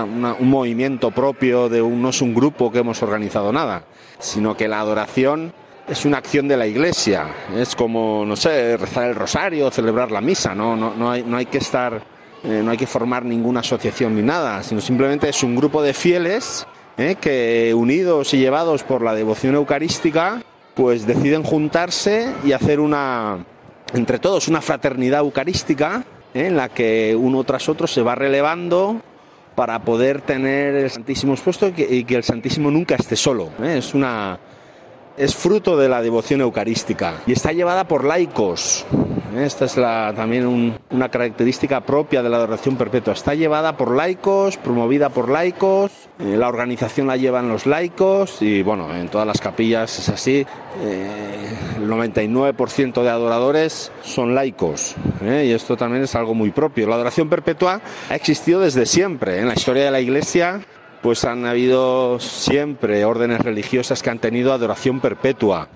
[0.40, 3.84] movimiento propio, de un, no es un grupo que hemos organizado nada,
[4.18, 5.52] sino que la adoración
[5.86, 7.26] es una acción de la Iglesia,
[7.56, 11.36] es como, no sé, rezar el rosario, celebrar la misa, no, no, no, hay, no
[11.36, 15.42] hay que estar eh, no hay que formar ninguna asociación ni nada, sino simplemente es
[15.42, 16.66] un grupo de fieles
[16.98, 20.42] eh, que unidos y llevados por la devoción eucarística,
[20.74, 23.44] pues deciden juntarse y hacer una,
[23.92, 29.00] entre todos, una fraternidad eucarística eh, en la que uno tras otro se va relevando
[29.54, 33.50] para poder tener el Santísimo expuesto y que, el Santísimo nunca esté solo.
[33.62, 34.38] Es una
[35.16, 38.84] es fruto de la devoción eucarística y está llevada por laicos.
[39.36, 43.14] Esta es la, también una característica propia de la adoración perpetua.
[43.14, 48.62] Está llevada por laicos, promovida por laicos, eh, la organización la llevan los laicos y
[48.62, 50.46] bueno, en todas las capillas es así.
[50.80, 55.46] Eh, el 99% de adoradores son laicos ¿eh?
[55.48, 56.86] y esto también es algo muy propio.
[56.86, 59.40] La adoración perpetua ha existido desde siempre.
[59.40, 60.60] En la historia de la Iglesia
[61.02, 65.68] pues han habido siempre órdenes religiosas que han tenido adoración perpetua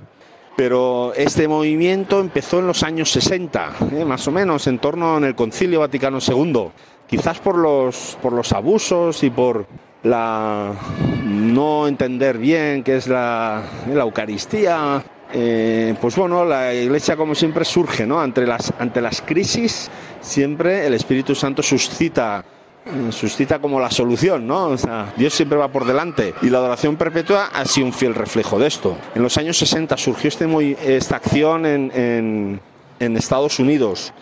[0.58, 4.04] pero este movimiento empezó en los años 60, ¿eh?
[4.04, 6.70] más o menos, en torno en el Concilio Vaticano II,
[7.06, 9.68] quizás por los, por los abusos y por
[10.02, 10.72] la
[11.24, 15.00] no entender bien qué es la, Eucaristía.
[15.32, 18.20] Eh, pues bueno, la Iglesia como siempre surge, ¿no?
[18.20, 19.88] Ante las, ante las crisis
[20.20, 22.44] siempre el Espíritu Santo suscita
[23.10, 24.66] suscita como la solución, ¿no?
[24.68, 28.14] O sea, Dios siempre va por delante y la adoración perpetua ha sido un fiel
[28.14, 28.96] reflejo de esto.
[29.14, 30.48] En los años 60 surgió este
[30.96, 32.60] esta acción en,
[32.98, 34.12] Estados Unidos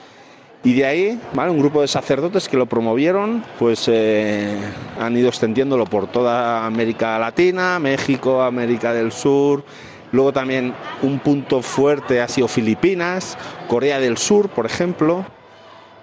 [0.65, 1.51] y de ahí, ¿vale?
[1.51, 4.59] Un grupo de sacerdotes que lo promovieron, pues eh,
[4.99, 9.65] han ido extendiéndolo por toda América Latina, México, América del Sur.
[10.13, 13.37] Luego también un punto fuerte ha sido Filipinas,
[13.69, 15.25] Corea del Sur, por ejemplo.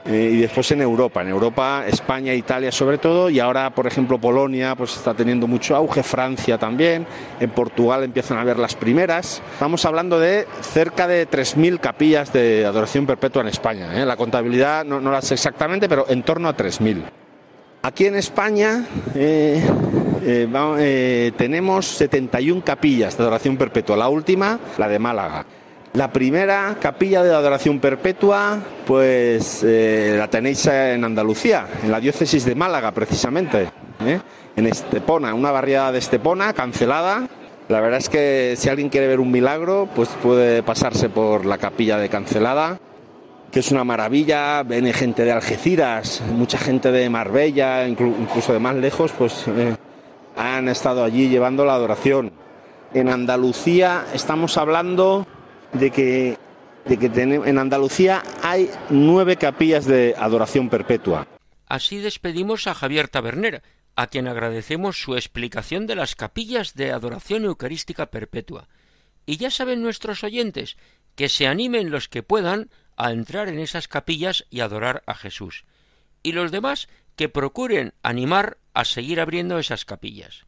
[0.06, 4.20] Eh, y después en Europa, en Europa, España, Italia sobre todo, y ahora, por ejemplo,
[4.20, 7.08] Polonia pues está teniendo mucho auge, Francia también,
[7.40, 9.42] en Portugal empiezan a ver las primeras.
[9.54, 14.02] Estamos hablando de cerca de 3.000 capillas de adoración perpetua en España.
[14.02, 14.06] ¿eh?
[14.06, 17.04] La contabilidad no, no la sé exactamente, pero en torno a 3.000.
[17.84, 18.86] Aquí en España
[19.16, 19.62] eh,
[21.38, 25.46] tenemos 71 capillas de adoración perpetua, la última, la de Málaga.
[25.94, 32.46] La primera capilla de adoración perpetua, pues eh, la tenéis en Andalucía, en la diócesis
[32.46, 33.70] de Málaga precisamente,
[34.04, 34.20] ¿eh?
[34.56, 37.28] en Estepona, una barriada de Estepona cancelada.
[37.70, 41.60] La verdad es que si alguien quiere ver un milagro, pues puede pasarse por la
[41.60, 42.80] capilla de Cancelada,
[43.52, 44.64] que es una maravilla.
[44.64, 49.76] Viene gente de Algeciras, mucha gente de Marbella, incluso de más lejos, pues eh,
[50.36, 52.32] han estado allí llevando la adoración.
[52.96, 55.28] En Andalucía estamos hablando
[55.74, 56.38] de que,
[56.86, 61.28] de que en Andalucía hay nueve capillas de adoración perpetua.
[61.68, 63.64] Así despedimos a Javier Tabernera,
[63.96, 68.68] a quien agradecemos su explicación de las capillas de adoración eucarística perpetua.
[69.26, 70.78] Y ya saben nuestros oyentes
[71.16, 75.66] que se animen los que puedan a entrar en esas capillas y adorar a Jesús.
[76.22, 80.46] Y los demás que procuren animar a seguir abriendo esas capillas.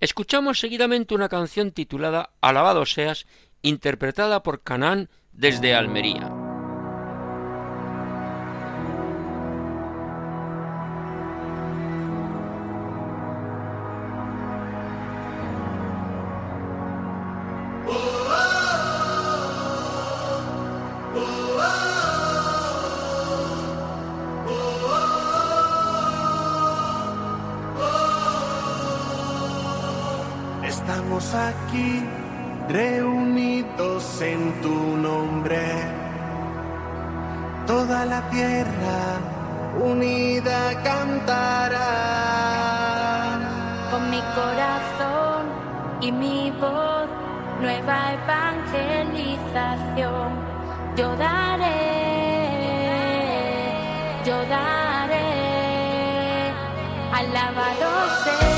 [0.00, 3.26] Escuchamos seguidamente una canción titulada Alabado seas
[3.64, 6.43] interpretada por Canán desde Almería.
[32.74, 35.62] Reunidos en tu nombre.
[37.68, 39.20] Toda la tierra
[39.80, 41.78] unida cantará.
[43.92, 45.42] Con mi corazón
[46.00, 47.08] y mi voz,
[47.60, 50.32] nueva evangelización,
[50.96, 51.70] yo daré,
[54.26, 55.30] yo daré,
[57.20, 57.88] alabado
[58.24, 58.53] sea.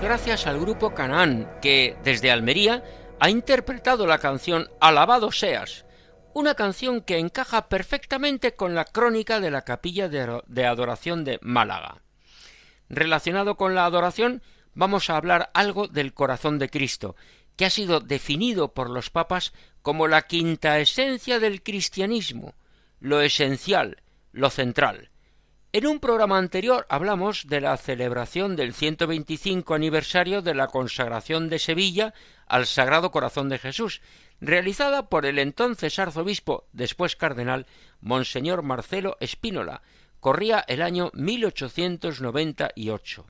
[0.00, 2.82] Gracias al grupo Canaán, que desde Almería
[3.20, 5.84] ha interpretado la canción Alabado seas,
[6.34, 12.02] una canción que encaja perfectamente con la crónica de la capilla de adoración de Málaga.
[12.88, 14.42] Relacionado con la adoración,
[14.74, 17.16] vamos a hablar algo del corazón de Cristo,
[17.56, 22.54] que ha sido definido por los papas como la quinta esencia del cristianismo,
[23.00, 25.10] lo esencial, lo central.
[25.70, 31.58] En un programa anterior hablamos de la celebración del 125 aniversario de la consagración de
[31.58, 32.14] Sevilla
[32.46, 34.00] al Sagrado Corazón de Jesús,
[34.40, 37.66] realizada por el entonces arzobispo, después cardenal,
[38.00, 39.82] Monseñor Marcelo Espínola.
[40.20, 43.26] Corría el año 1898.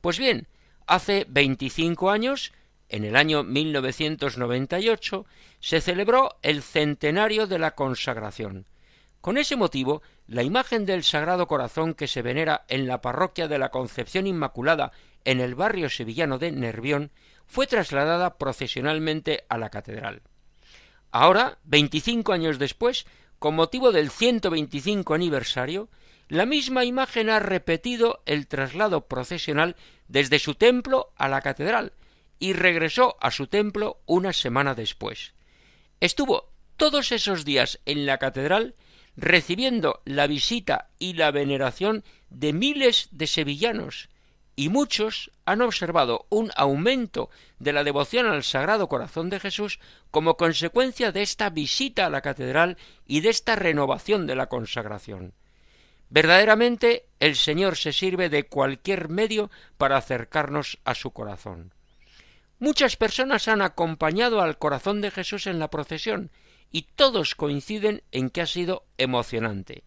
[0.00, 0.46] Pues bien,
[0.86, 2.52] hace 25 años,
[2.88, 5.26] en el año 1998,
[5.58, 8.66] se celebró el centenario de la consagración.
[9.22, 13.56] Con ese motivo, la imagen del Sagrado Corazón que se venera en la parroquia de
[13.56, 14.90] la Concepción Inmaculada
[15.24, 17.12] en el barrio sevillano de Nervión
[17.46, 20.22] fue trasladada procesionalmente a la catedral.
[21.12, 23.06] Ahora, veinticinco años después,
[23.38, 25.88] con motivo del 125 aniversario,
[26.26, 29.76] la misma imagen ha repetido el traslado procesional
[30.08, 31.92] desde su templo a la catedral
[32.40, 35.34] y regresó a su templo una semana después.
[36.00, 38.74] Estuvo todos esos días en la catedral
[39.16, 44.08] recibiendo la visita y la veneración de miles de sevillanos,
[44.54, 50.36] y muchos han observado un aumento de la devoción al Sagrado Corazón de Jesús como
[50.36, 55.32] consecuencia de esta visita a la catedral y de esta renovación de la consagración.
[56.10, 61.72] Verdaderamente el Señor se sirve de cualquier medio para acercarnos a su corazón.
[62.58, 66.30] Muchas personas han acompañado al corazón de Jesús en la procesión
[66.72, 69.84] y todos coinciden en que ha sido emocionante,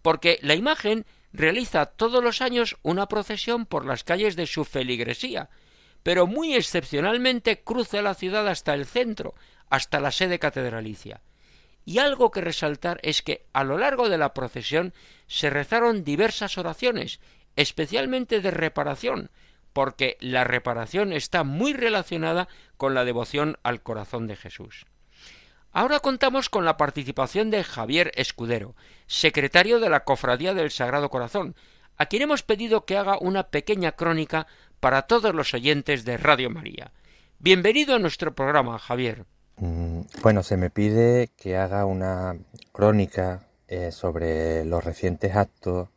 [0.00, 5.50] porque la imagen realiza todos los años una procesión por las calles de su feligresía,
[6.02, 9.34] pero muy excepcionalmente cruza la ciudad hasta el centro,
[9.70, 11.20] hasta la sede catedralicia.
[11.84, 14.94] Y algo que resaltar es que a lo largo de la procesión
[15.26, 17.20] se rezaron diversas oraciones,
[17.56, 19.30] especialmente de reparación,
[19.72, 24.86] porque la reparación está muy relacionada con la devoción al corazón de Jesús.
[25.74, 28.74] Ahora contamos con la participación de Javier Escudero,
[29.06, 31.56] secretario de la Cofradía del Sagrado Corazón,
[31.96, 34.46] a quien hemos pedido que haga una pequeña crónica
[34.80, 36.92] para todos los oyentes de Radio María.
[37.38, 39.24] Bienvenido a nuestro programa, Javier.
[39.56, 42.36] Mm, bueno, se me pide que haga una
[42.72, 45.88] crónica eh, sobre los recientes actos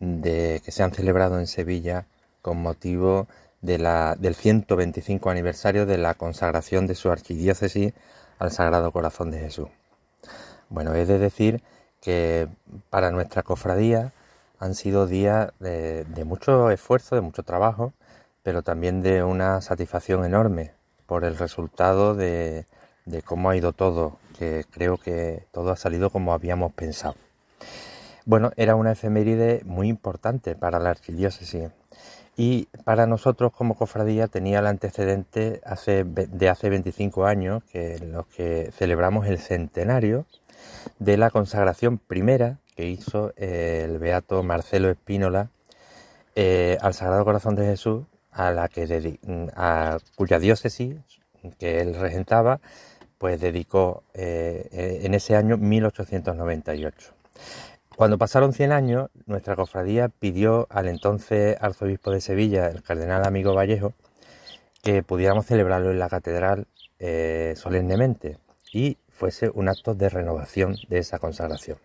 [0.00, 2.06] de, que se han celebrado en Sevilla
[2.42, 3.26] con motivo
[3.62, 7.94] de la, del 125 aniversario de la consagración de su archidiócesis
[8.38, 9.68] al Sagrado Corazón de Jesús.
[10.68, 11.62] Bueno, he de decir
[12.00, 12.48] que
[12.90, 14.12] para nuestra cofradía
[14.58, 17.92] han sido días de, mucho esfuerzo, de mucho trabajo,
[18.42, 20.72] pero también de una satisfacción enorme
[21.06, 22.66] por el resultado de,
[23.04, 27.14] de cómo ha ido todo, que creo que todo ha salido como habíamos pensado.
[28.26, 31.70] Bueno, era una efeméride muy importante para la archidiócesis
[32.36, 38.70] y para nosotros como cofradía tenía el antecedente de hace 25 años, que los que
[38.76, 40.26] celebramos el centenario
[40.98, 45.50] de la consagración primera que hizo el beato Marcelo Espínola
[46.34, 49.18] eh, al Sagrado Corazón de Jesús, a la que
[49.54, 50.96] a cuya diócesis
[51.58, 52.60] que él regentaba,
[53.18, 57.12] pues dedicó eh, en ese año 1898.
[57.96, 63.54] Cuando pasaron 100 años, nuestra cofradía pidió al entonces arzobispo de Sevilla, el cardenal amigo
[63.54, 63.92] Vallejo,
[64.82, 66.66] que pudiéramos celebrarlo en la catedral
[66.98, 68.38] eh, solemnemente
[68.72, 71.78] y fuese un acto de renovación de esa consagración.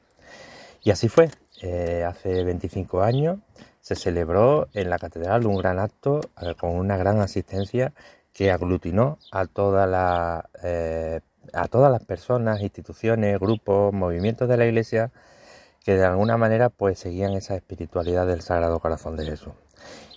[0.81, 1.29] Y así fue.
[1.61, 3.37] Eh, hace 25 años
[3.81, 7.93] se celebró en la catedral un gran acto eh, con una gran asistencia
[8.33, 9.45] que aglutinó a, a
[11.67, 15.11] todas las personas, instituciones, grupos, movimientos de la Iglesia
[15.89, 19.53] que de alguna manera pues seguían esa espiritualidad del Sagrado Corazón de Jesús.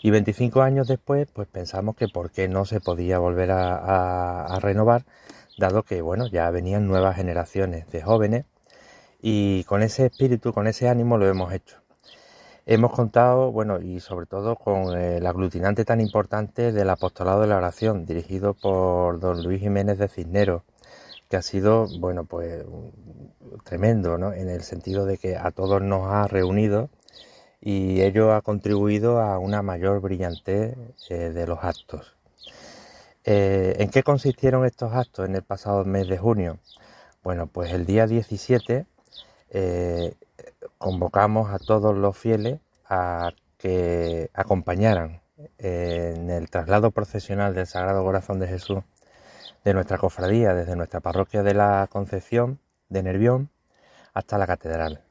[0.03, 5.07] Y 25 años después pues pensamos que por qué no se podía volver a, renovar,
[5.57, 8.45] dado que bueno, ya venían nuevas generaciones de jóvenes
[9.23, 11.79] y con ese espíritu, con ese ánimo lo hemos hecho.
[12.66, 17.57] Hemos contado, bueno, y sobre todo con el aglutinante tan importante del apostolado de la
[17.57, 20.64] oración, dirigido por don Luis Jiménez de Cisneros,
[21.33, 22.62] que ha sido, bueno, pues
[23.64, 24.35] tremendo, ¿no?
[24.35, 26.91] En el sentido de que a todos nos ha reunido
[27.59, 30.76] y ello ha contribuido a una mayor brillantez
[31.09, 32.18] eh, de los actos.
[33.24, 36.59] Eh, ¿En qué consistieron estos actos en el pasado mes de junio?
[37.24, 38.85] Bueno, pues el día 17
[39.53, 40.14] eh,
[40.76, 42.61] convocamos a todos los fieles
[42.91, 45.22] a que acompañaran
[45.57, 48.83] en el traslado procesional del Sagrado Corazón de Jesús
[49.64, 52.58] de nuestra cofradía, desde nuestra parroquia de la Concepción
[52.88, 53.50] de Nervión
[54.14, 55.02] hasta la catedral.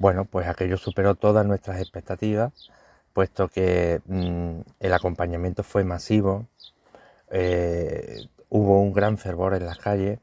[0.00, 2.52] Bueno, pues aquello superó todas nuestras expectativas,
[3.12, 6.46] puesto que mm, el acompañamiento fue masivo,
[7.30, 10.20] eh, hubo un gran fervor en las calles,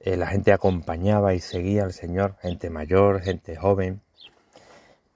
[0.00, 4.00] eh, la gente acompañaba y seguía al Señor, gente mayor, gente joven,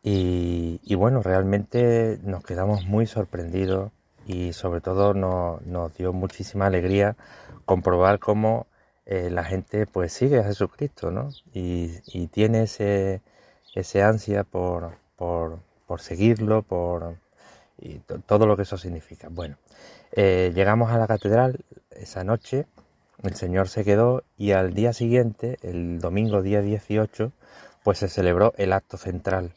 [0.03, 3.93] y, bueno, realmente nos quedamos muy sorprendidos
[4.29, 7.17] y sobre todo nos, dio muchísima alegría
[7.65, 8.67] comprobar cómo
[9.07, 11.31] eh, la gente pues sigue a Jesucristo, ¿no?
[11.55, 13.23] Y, tiene ese,
[13.75, 15.61] ese ansia por, por,
[15.99, 17.17] seguirlo, por
[17.81, 19.29] y todo lo que eso significa.
[19.31, 19.57] Bueno,
[20.13, 22.67] eh, llegamos a la catedral esa noche,
[23.23, 27.33] el Señor se quedó y al día siguiente, el domingo día 18,
[27.83, 29.55] pues se celebró el acto central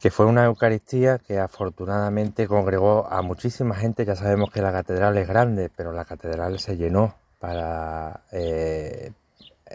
[0.00, 4.06] que fue una Eucaristía que afortunadamente congregó a muchísima gente.
[4.06, 9.12] Ya sabemos que la catedral es grande, pero la catedral se llenó para eh,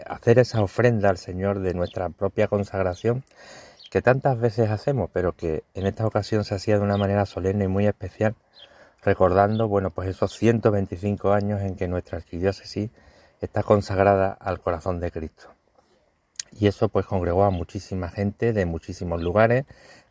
[0.04, 3.22] hacer esa ofrenda al Señor de nuestra propia consagración,
[3.90, 7.64] que tantas veces hacemos, pero que en esta ocasión se hacía de una manera solemne
[7.64, 8.34] y muy especial,
[9.02, 12.90] recordando, bueno, pues esos 125 años en que nuestra arquidiócesis
[13.40, 15.50] está consagrada al corazón de Cristo.
[16.58, 19.66] Y eso pues congregó a muchísima gente de muchísimos lugares,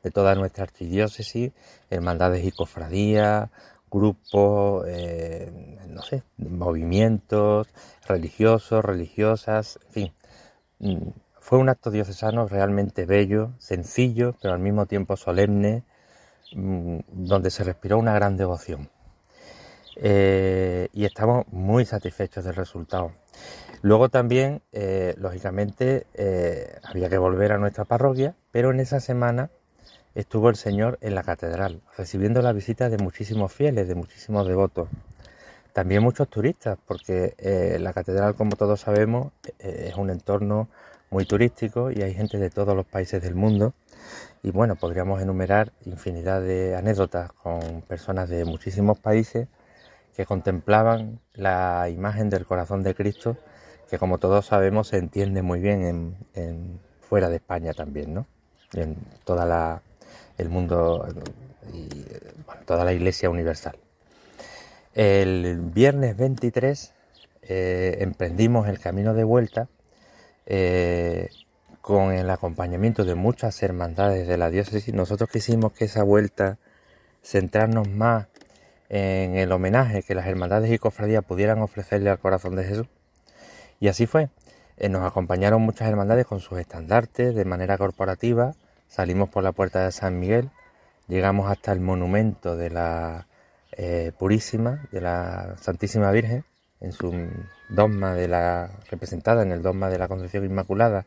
[0.05, 1.51] de toda nuestra archidiócesis,
[1.89, 3.49] hermandades y cofradías,
[3.89, 5.51] grupos, eh,
[5.89, 7.67] no sé, movimientos
[8.07, 10.13] religiosos, religiosas, en fin.
[10.79, 15.83] Mm, fue un acto diocesano realmente bello, sencillo, pero al mismo tiempo solemne,
[16.53, 18.89] mm, donde se respiró una gran devoción.
[19.95, 23.11] Eh, y estamos muy satisfechos del resultado.
[23.81, 26.05] Luego también, eh, lógicamente,
[26.83, 29.49] había que volver a nuestra parroquia, pero en esa semana
[30.15, 34.89] estuvo el Señor en la catedral, recibiendo la visita de muchísimos fieles, de muchísimos devotos.
[35.73, 40.69] También muchos turistas, porque eh, la catedral, como todos sabemos, eh, es un entorno
[41.09, 43.73] muy turístico y hay gente de todos los países del mundo.
[44.41, 49.47] Y bueno, podríamos enumerar infinidad de anécdotas con personas de muchísimos países
[50.15, 53.37] que contemplaban la imagen del corazón de Cristo,
[53.89, 58.25] que como todos sabemos se entiende muy bien en, fuera de España también, ¿no?
[58.73, 58.95] En
[59.25, 59.81] toda la,
[60.37, 61.07] el mundo
[61.73, 61.87] y
[62.65, 63.77] toda la Iglesia Universal.
[64.93, 66.93] El viernes 23
[67.43, 69.67] eh, emprendimos el camino de vuelta
[70.45, 71.29] eh,
[71.81, 74.93] con el acompañamiento de muchas hermandades de la diócesis.
[74.93, 76.57] Nosotros quisimos que esa vuelta
[77.23, 78.27] centrarnos más
[78.89, 82.87] en el homenaje que las hermandades y cofradías pudieran ofrecerle al corazón de Jesús.
[83.79, 84.29] Y así fue.
[84.77, 88.53] Eh, nos acompañaron muchas hermandades con sus estandartes de manera corporativa
[88.95, 90.51] Salimos por la puerta de San Miguel,
[91.09, 93.27] llegamos hasta el monumento de la
[93.73, 96.45] eh, Purísima, de la Santísima Virgen,
[96.79, 97.13] en su
[97.67, 101.05] dogma de la representada en el dogma de la Concepción Inmaculada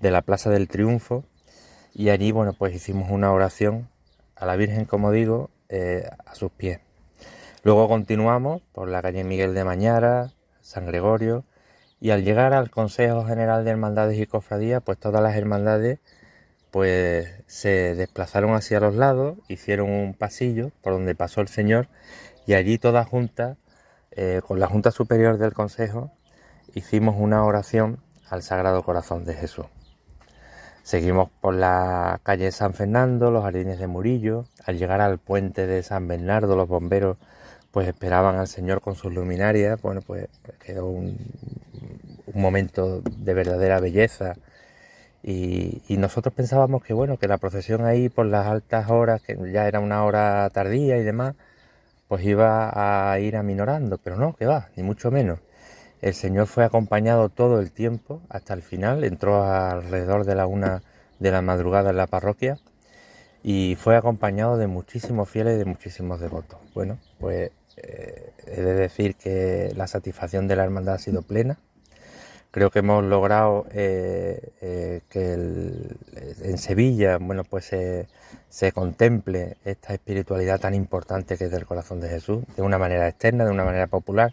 [0.00, 1.24] de la Plaza del Triunfo
[1.94, 3.88] y allí bueno pues hicimos una oración
[4.34, 6.80] a la Virgen como digo eh, a sus pies.
[7.62, 11.44] Luego continuamos por la calle Miguel de Mañara San Gregorio
[12.00, 16.00] y al llegar al Consejo General de Hermandades y Cofradías pues todas las hermandades
[16.72, 21.86] pues se desplazaron hacia los lados, hicieron un pasillo por donde pasó el Señor
[22.46, 23.58] y allí toda junta,
[24.10, 26.12] eh, con la Junta Superior del Consejo,
[26.74, 27.98] hicimos una oración
[28.30, 29.66] al Sagrado Corazón de Jesús.
[30.82, 34.46] Seguimos por la calle San Fernando, los jardines de Murillo.
[34.64, 37.18] Al llegar al puente de San Bernardo, los bomberos
[37.70, 39.80] pues esperaban al Señor con sus luminarias.
[39.82, 40.26] Bueno, pues
[40.58, 41.18] quedó un
[42.32, 44.36] momento de verdadera belleza
[45.22, 49.68] y, nosotros pensábamos que bueno, que la procesión ahí por las altas horas, que ya
[49.68, 51.34] era una hora tardía y demás,
[52.08, 55.38] pues iba a ir aminorando, pero no, que va, ni mucho menos.
[56.00, 60.82] El Señor fue acompañado todo el tiempo hasta el final, entró alrededor de la una
[61.20, 62.58] de la madrugada en la parroquia
[63.44, 66.58] y fue acompañado de muchísimos fieles y de muchísimos devotos.
[66.74, 71.58] Bueno, pues eh, he de decir que la satisfacción de la hermandad ha sido plena
[72.52, 77.74] creo que hemos logrado eh, eh, que en Sevilla bueno pues
[78.48, 83.08] se contemple esta espiritualidad tan importante que es del corazón de Jesús de una manera
[83.08, 84.32] externa de una manera popular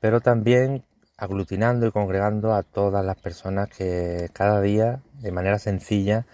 [0.00, 0.84] pero también
[1.16, 6.26] aglutinando y congregando a todas las personas que cada día de manera sencilla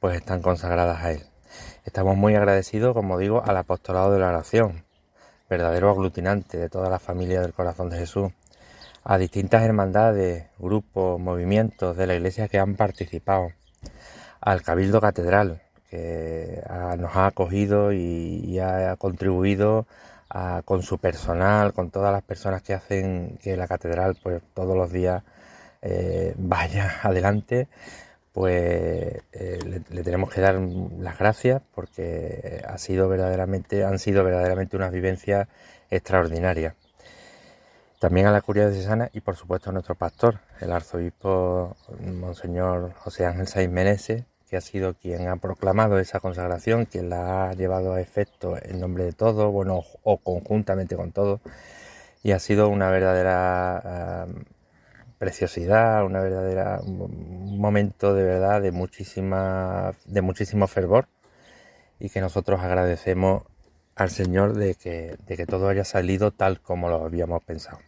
[0.00, 1.22] pues están consagradas a él.
[1.84, 4.84] Estamos muy agradecidos como digo al apostolado de la oración
[5.48, 8.32] verdadero aglutinante de toda la familia del corazón de Jesús
[9.04, 13.52] a distintas hermandades, grupos, movimientos de la Iglesia que han participado,
[14.40, 16.62] al Cabildo Catedral, que
[16.98, 19.86] nos ha acogido y, ha contribuido
[20.64, 24.90] con su personal, con todas las personas que hacen que la catedral pues todos los
[24.90, 25.22] días
[25.82, 27.68] eh, vaya adelante,
[28.32, 29.58] pues eh,
[29.90, 35.48] le, tenemos que dar las gracias porque ha sido verdaderamente, han sido verdaderamente unas vivencias
[35.90, 36.74] extraordinarias.
[38.02, 42.94] También a la curia de Cesana y por supuesto a nuestro pastor, el arzobispo Monseñor
[42.94, 47.52] José Ángel Saiz Meneses, que ha sido quien ha proclamado esa consagración, quien la ha
[47.52, 51.42] llevado a efecto en nombre de todos, bueno, o conjuntamente con todos,
[52.24, 54.34] y ha sido una verdadera eh,
[55.18, 61.06] preciosidad, una verdadera un momento de verdad de muchísima, de muchísimo fervor,
[62.00, 63.44] y que nosotros agradecemos
[63.94, 67.78] al Señor de que, de que todo haya salido tal como lo habíamos pensado.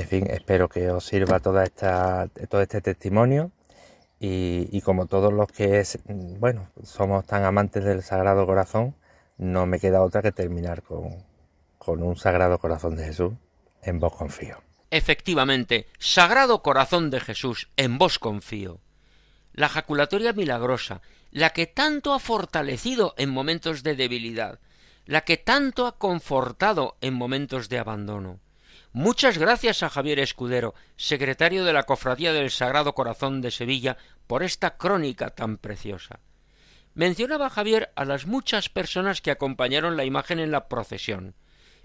[0.00, 3.52] En fin, espero que os sirva toda esta, todo este testimonio
[4.18, 5.84] y, como todos los que
[6.38, 8.96] bueno, somos tan amantes del Sagrado Corazón,
[9.36, 11.22] no me queda otra que terminar con,
[11.76, 13.34] con un Sagrado Corazón de Jesús.
[13.82, 14.62] En vos confío.
[14.90, 18.80] Efectivamente, Sagrado Corazón de Jesús, en vos confío.
[19.52, 24.60] La jaculatoria milagrosa, la que tanto ha fortalecido en momentos de debilidad,
[25.04, 28.40] la que tanto ha confortado en momentos de abandono.
[28.92, 34.42] Muchas gracias a Javier Escudero, secretario de la Cofradía del Sagrado Corazón de Sevilla, por
[34.42, 36.18] esta crónica tan preciosa.
[36.94, 41.36] Mencionaba Javier a las muchas personas que acompañaron la imagen en la procesión.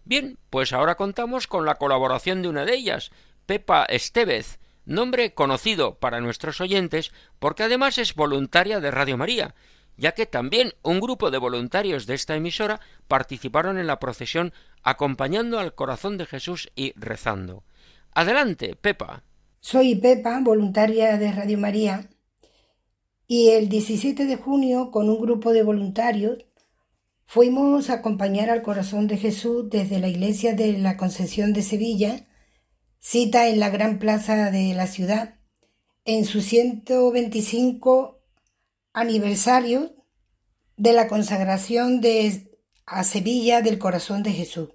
[0.03, 3.11] Bien, pues ahora contamos con la colaboración de una de ellas,
[3.45, 9.53] Pepa Estevez, nombre conocido para nuestros oyentes porque además es voluntaria de Radio María
[9.97, 15.59] ya que también un grupo de voluntarios de esta emisora participaron en la procesión acompañando
[15.59, 17.63] al corazón de Jesús y rezando.
[18.13, 19.23] Adelante, Pepa.
[19.59, 22.09] Soy Pepa, voluntaria de Radio María,
[23.27, 26.45] y el 17 de junio, con un grupo de voluntarios,
[27.25, 32.27] fuimos a acompañar al corazón de Jesús desde la iglesia de la Concepción de Sevilla,
[32.99, 35.39] cita en la gran plaza de la ciudad,
[36.05, 38.14] en su 125
[38.95, 39.93] aniversario
[40.77, 42.49] de la consagración de,
[42.85, 44.69] a Sevilla del Corazón de Jesús.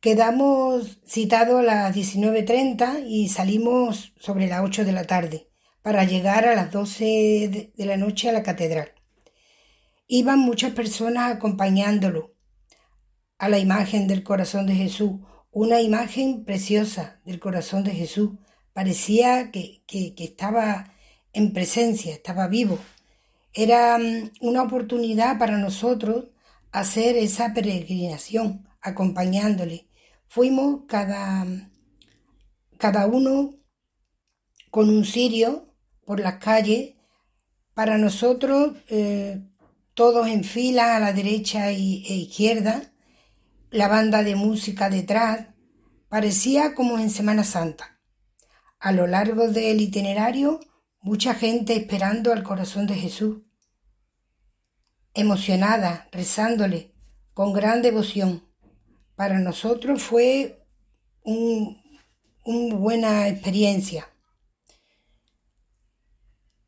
[0.00, 5.48] Quedamos citados a las 19.30 y salimos sobre las 8 de la tarde
[5.80, 8.92] para llegar a las 12 de la noche a la catedral.
[10.06, 12.34] Iban muchas personas acompañándolo
[13.38, 15.12] a la imagen del corazón de Jesús,
[15.50, 18.32] una imagen preciosa del corazón de Jesús.
[18.74, 20.92] Parecía que, que estaba
[21.32, 22.78] en presencia, estaba vivo.
[23.52, 26.26] Era mm, una oportunidad para nosotros
[26.72, 29.88] hacer esa peregrinación acompañándole.
[30.28, 31.46] Fuimos cada,
[32.78, 33.56] cada uno
[34.70, 35.74] con un cirio
[36.04, 36.94] por las calles.
[37.74, 39.42] Para nosotros, eh,
[39.94, 42.92] todos en fila a la derecha y, e izquierda,
[43.70, 45.48] la banda de música detrás,
[46.08, 48.00] parecía como en Semana Santa.
[48.78, 50.60] A lo largo del itinerario
[51.00, 53.42] mucha gente esperando al corazón de Jesús,
[55.14, 56.94] emocionada, rezándole
[57.34, 58.46] con gran devoción.
[59.16, 60.66] Para nosotros fue
[61.24, 64.08] una buena experiencia.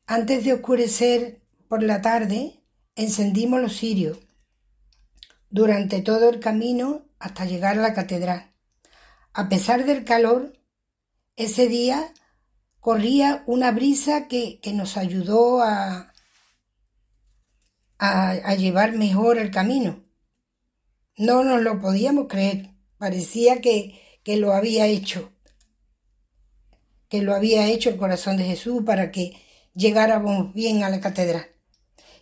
[0.06, 2.62] Antes de oscurecer por la tarde,
[2.96, 4.18] encendimos los cirios
[5.48, 8.52] durante todo el camino hasta llegar a la catedral.
[9.32, 10.58] A pesar del calor,
[11.36, 12.12] ese día
[12.82, 16.12] corría una brisa que, nos ayudó a,
[17.96, 20.04] a, llevar mejor el camino.
[21.16, 25.32] No nos lo podíamos creer, parecía que, que lo había hecho,
[27.08, 29.40] que lo había hecho el corazón de Jesús para que
[29.74, 31.46] llegáramos bien a la catedral.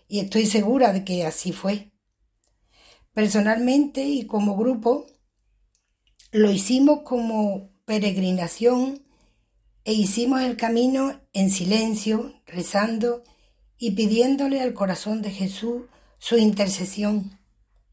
[0.08, 1.90] Y estoy segura de que así fue.
[3.14, 5.06] Personalmente y como grupo,
[6.32, 9.06] lo hicimos como peregrinación
[9.90, 13.24] e hicimos el camino en silencio, rezando
[13.76, 15.82] y pidiéndole al corazón de Jesús
[16.16, 17.40] su intercesión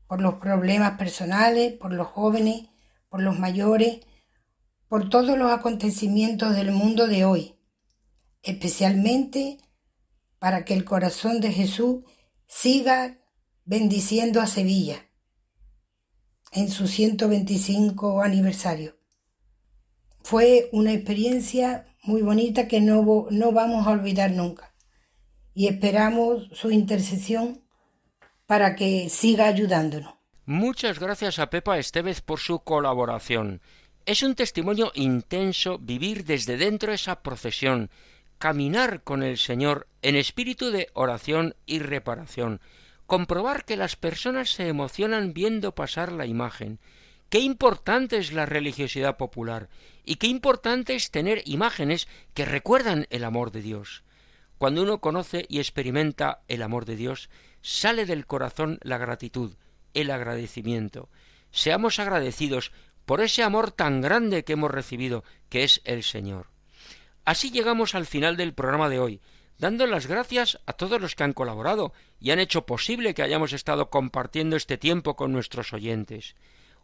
[0.06, 2.68] por los problemas personales, por los jóvenes,
[3.10, 4.02] por los mayores,
[4.88, 7.56] por todos los acontecimientos del mundo de hoy,
[8.44, 9.58] especialmente
[10.38, 12.04] para que el corazón de Jesús
[12.46, 13.18] siga
[13.66, 15.04] bendiciendo a Sevilla
[16.52, 18.97] en su 125 aniversario.
[20.30, 24.74] Fue una experiencia muy bonita que no, no vamos a olvidar nunca.
[25.54, 27.64] Y esperamos su intercesión
[28.46, 30.16] para que siga ayudándonos.
[30.46, 33.62] Muchas gracias a Pepa Estevez por su colaboración.
[34.06, 37.90] Es un testimonio intenso vivir desde dentro esa procesión,
[38.38, 42.60] caminar con el Señor en espíritu de oración y reparación,
[43.06, 46.80] comprobar que las personas se emocionan viendo pasar la imagen,
[47.30, 49.70] qué importante es la religiosidad popular
[50.08, 54.04] y qué importante es tener imágenes que recuerdan el amor de Dios.
[54.58, 57.30] Cuando uno conoce y experimenta el amor de Dios,
[57.62, 59.56] sale del corazón la gratitud,
[59.94, 61.10] el agradecimiento.
[61.52, 62.72] Seamos agradecidos
[63.06, 66.48] por ese amor tan grande que hemos recibido, que es el Señor.
[67.26, 69.22] Así llegamos al final del programa de hoy,
[69.58, 73.52] dando las gracias a todos los que han colaborado y han hecho posible que hayamos
[73.52, 76.36] estado compartiendo este tiempo con nuestros oyentes.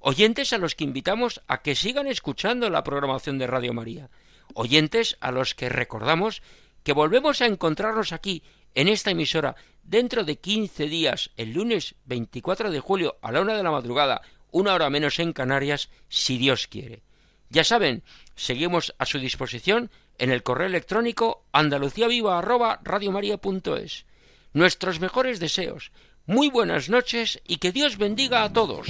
[0.05, 4.09] Oyentes a los que invitamos a que sigan escuchando la programación de Radio María.
[4.53, 6.41] Oyentes a los que recordamos
[6.83, 8.43] que volvemos a encontrarnos aquí,
[8.75, 13.55] en esta emisora, dentro de quince días, el lunes 24 de julio a la una
[13.55, 17.01] de la madrugada, una hora menos en Canarias, si Dios quiere.
[17.49, 18.03] Ya saben,
[18.35, 24.05] seguimos a su disposición en el correo electrónico andaluciaviva@radiomaria.es.
[24.51, 25.93] Nuestros mejores deseos,
[26.25, 28.89] muy buenas noches y que Dios bendiga a todos.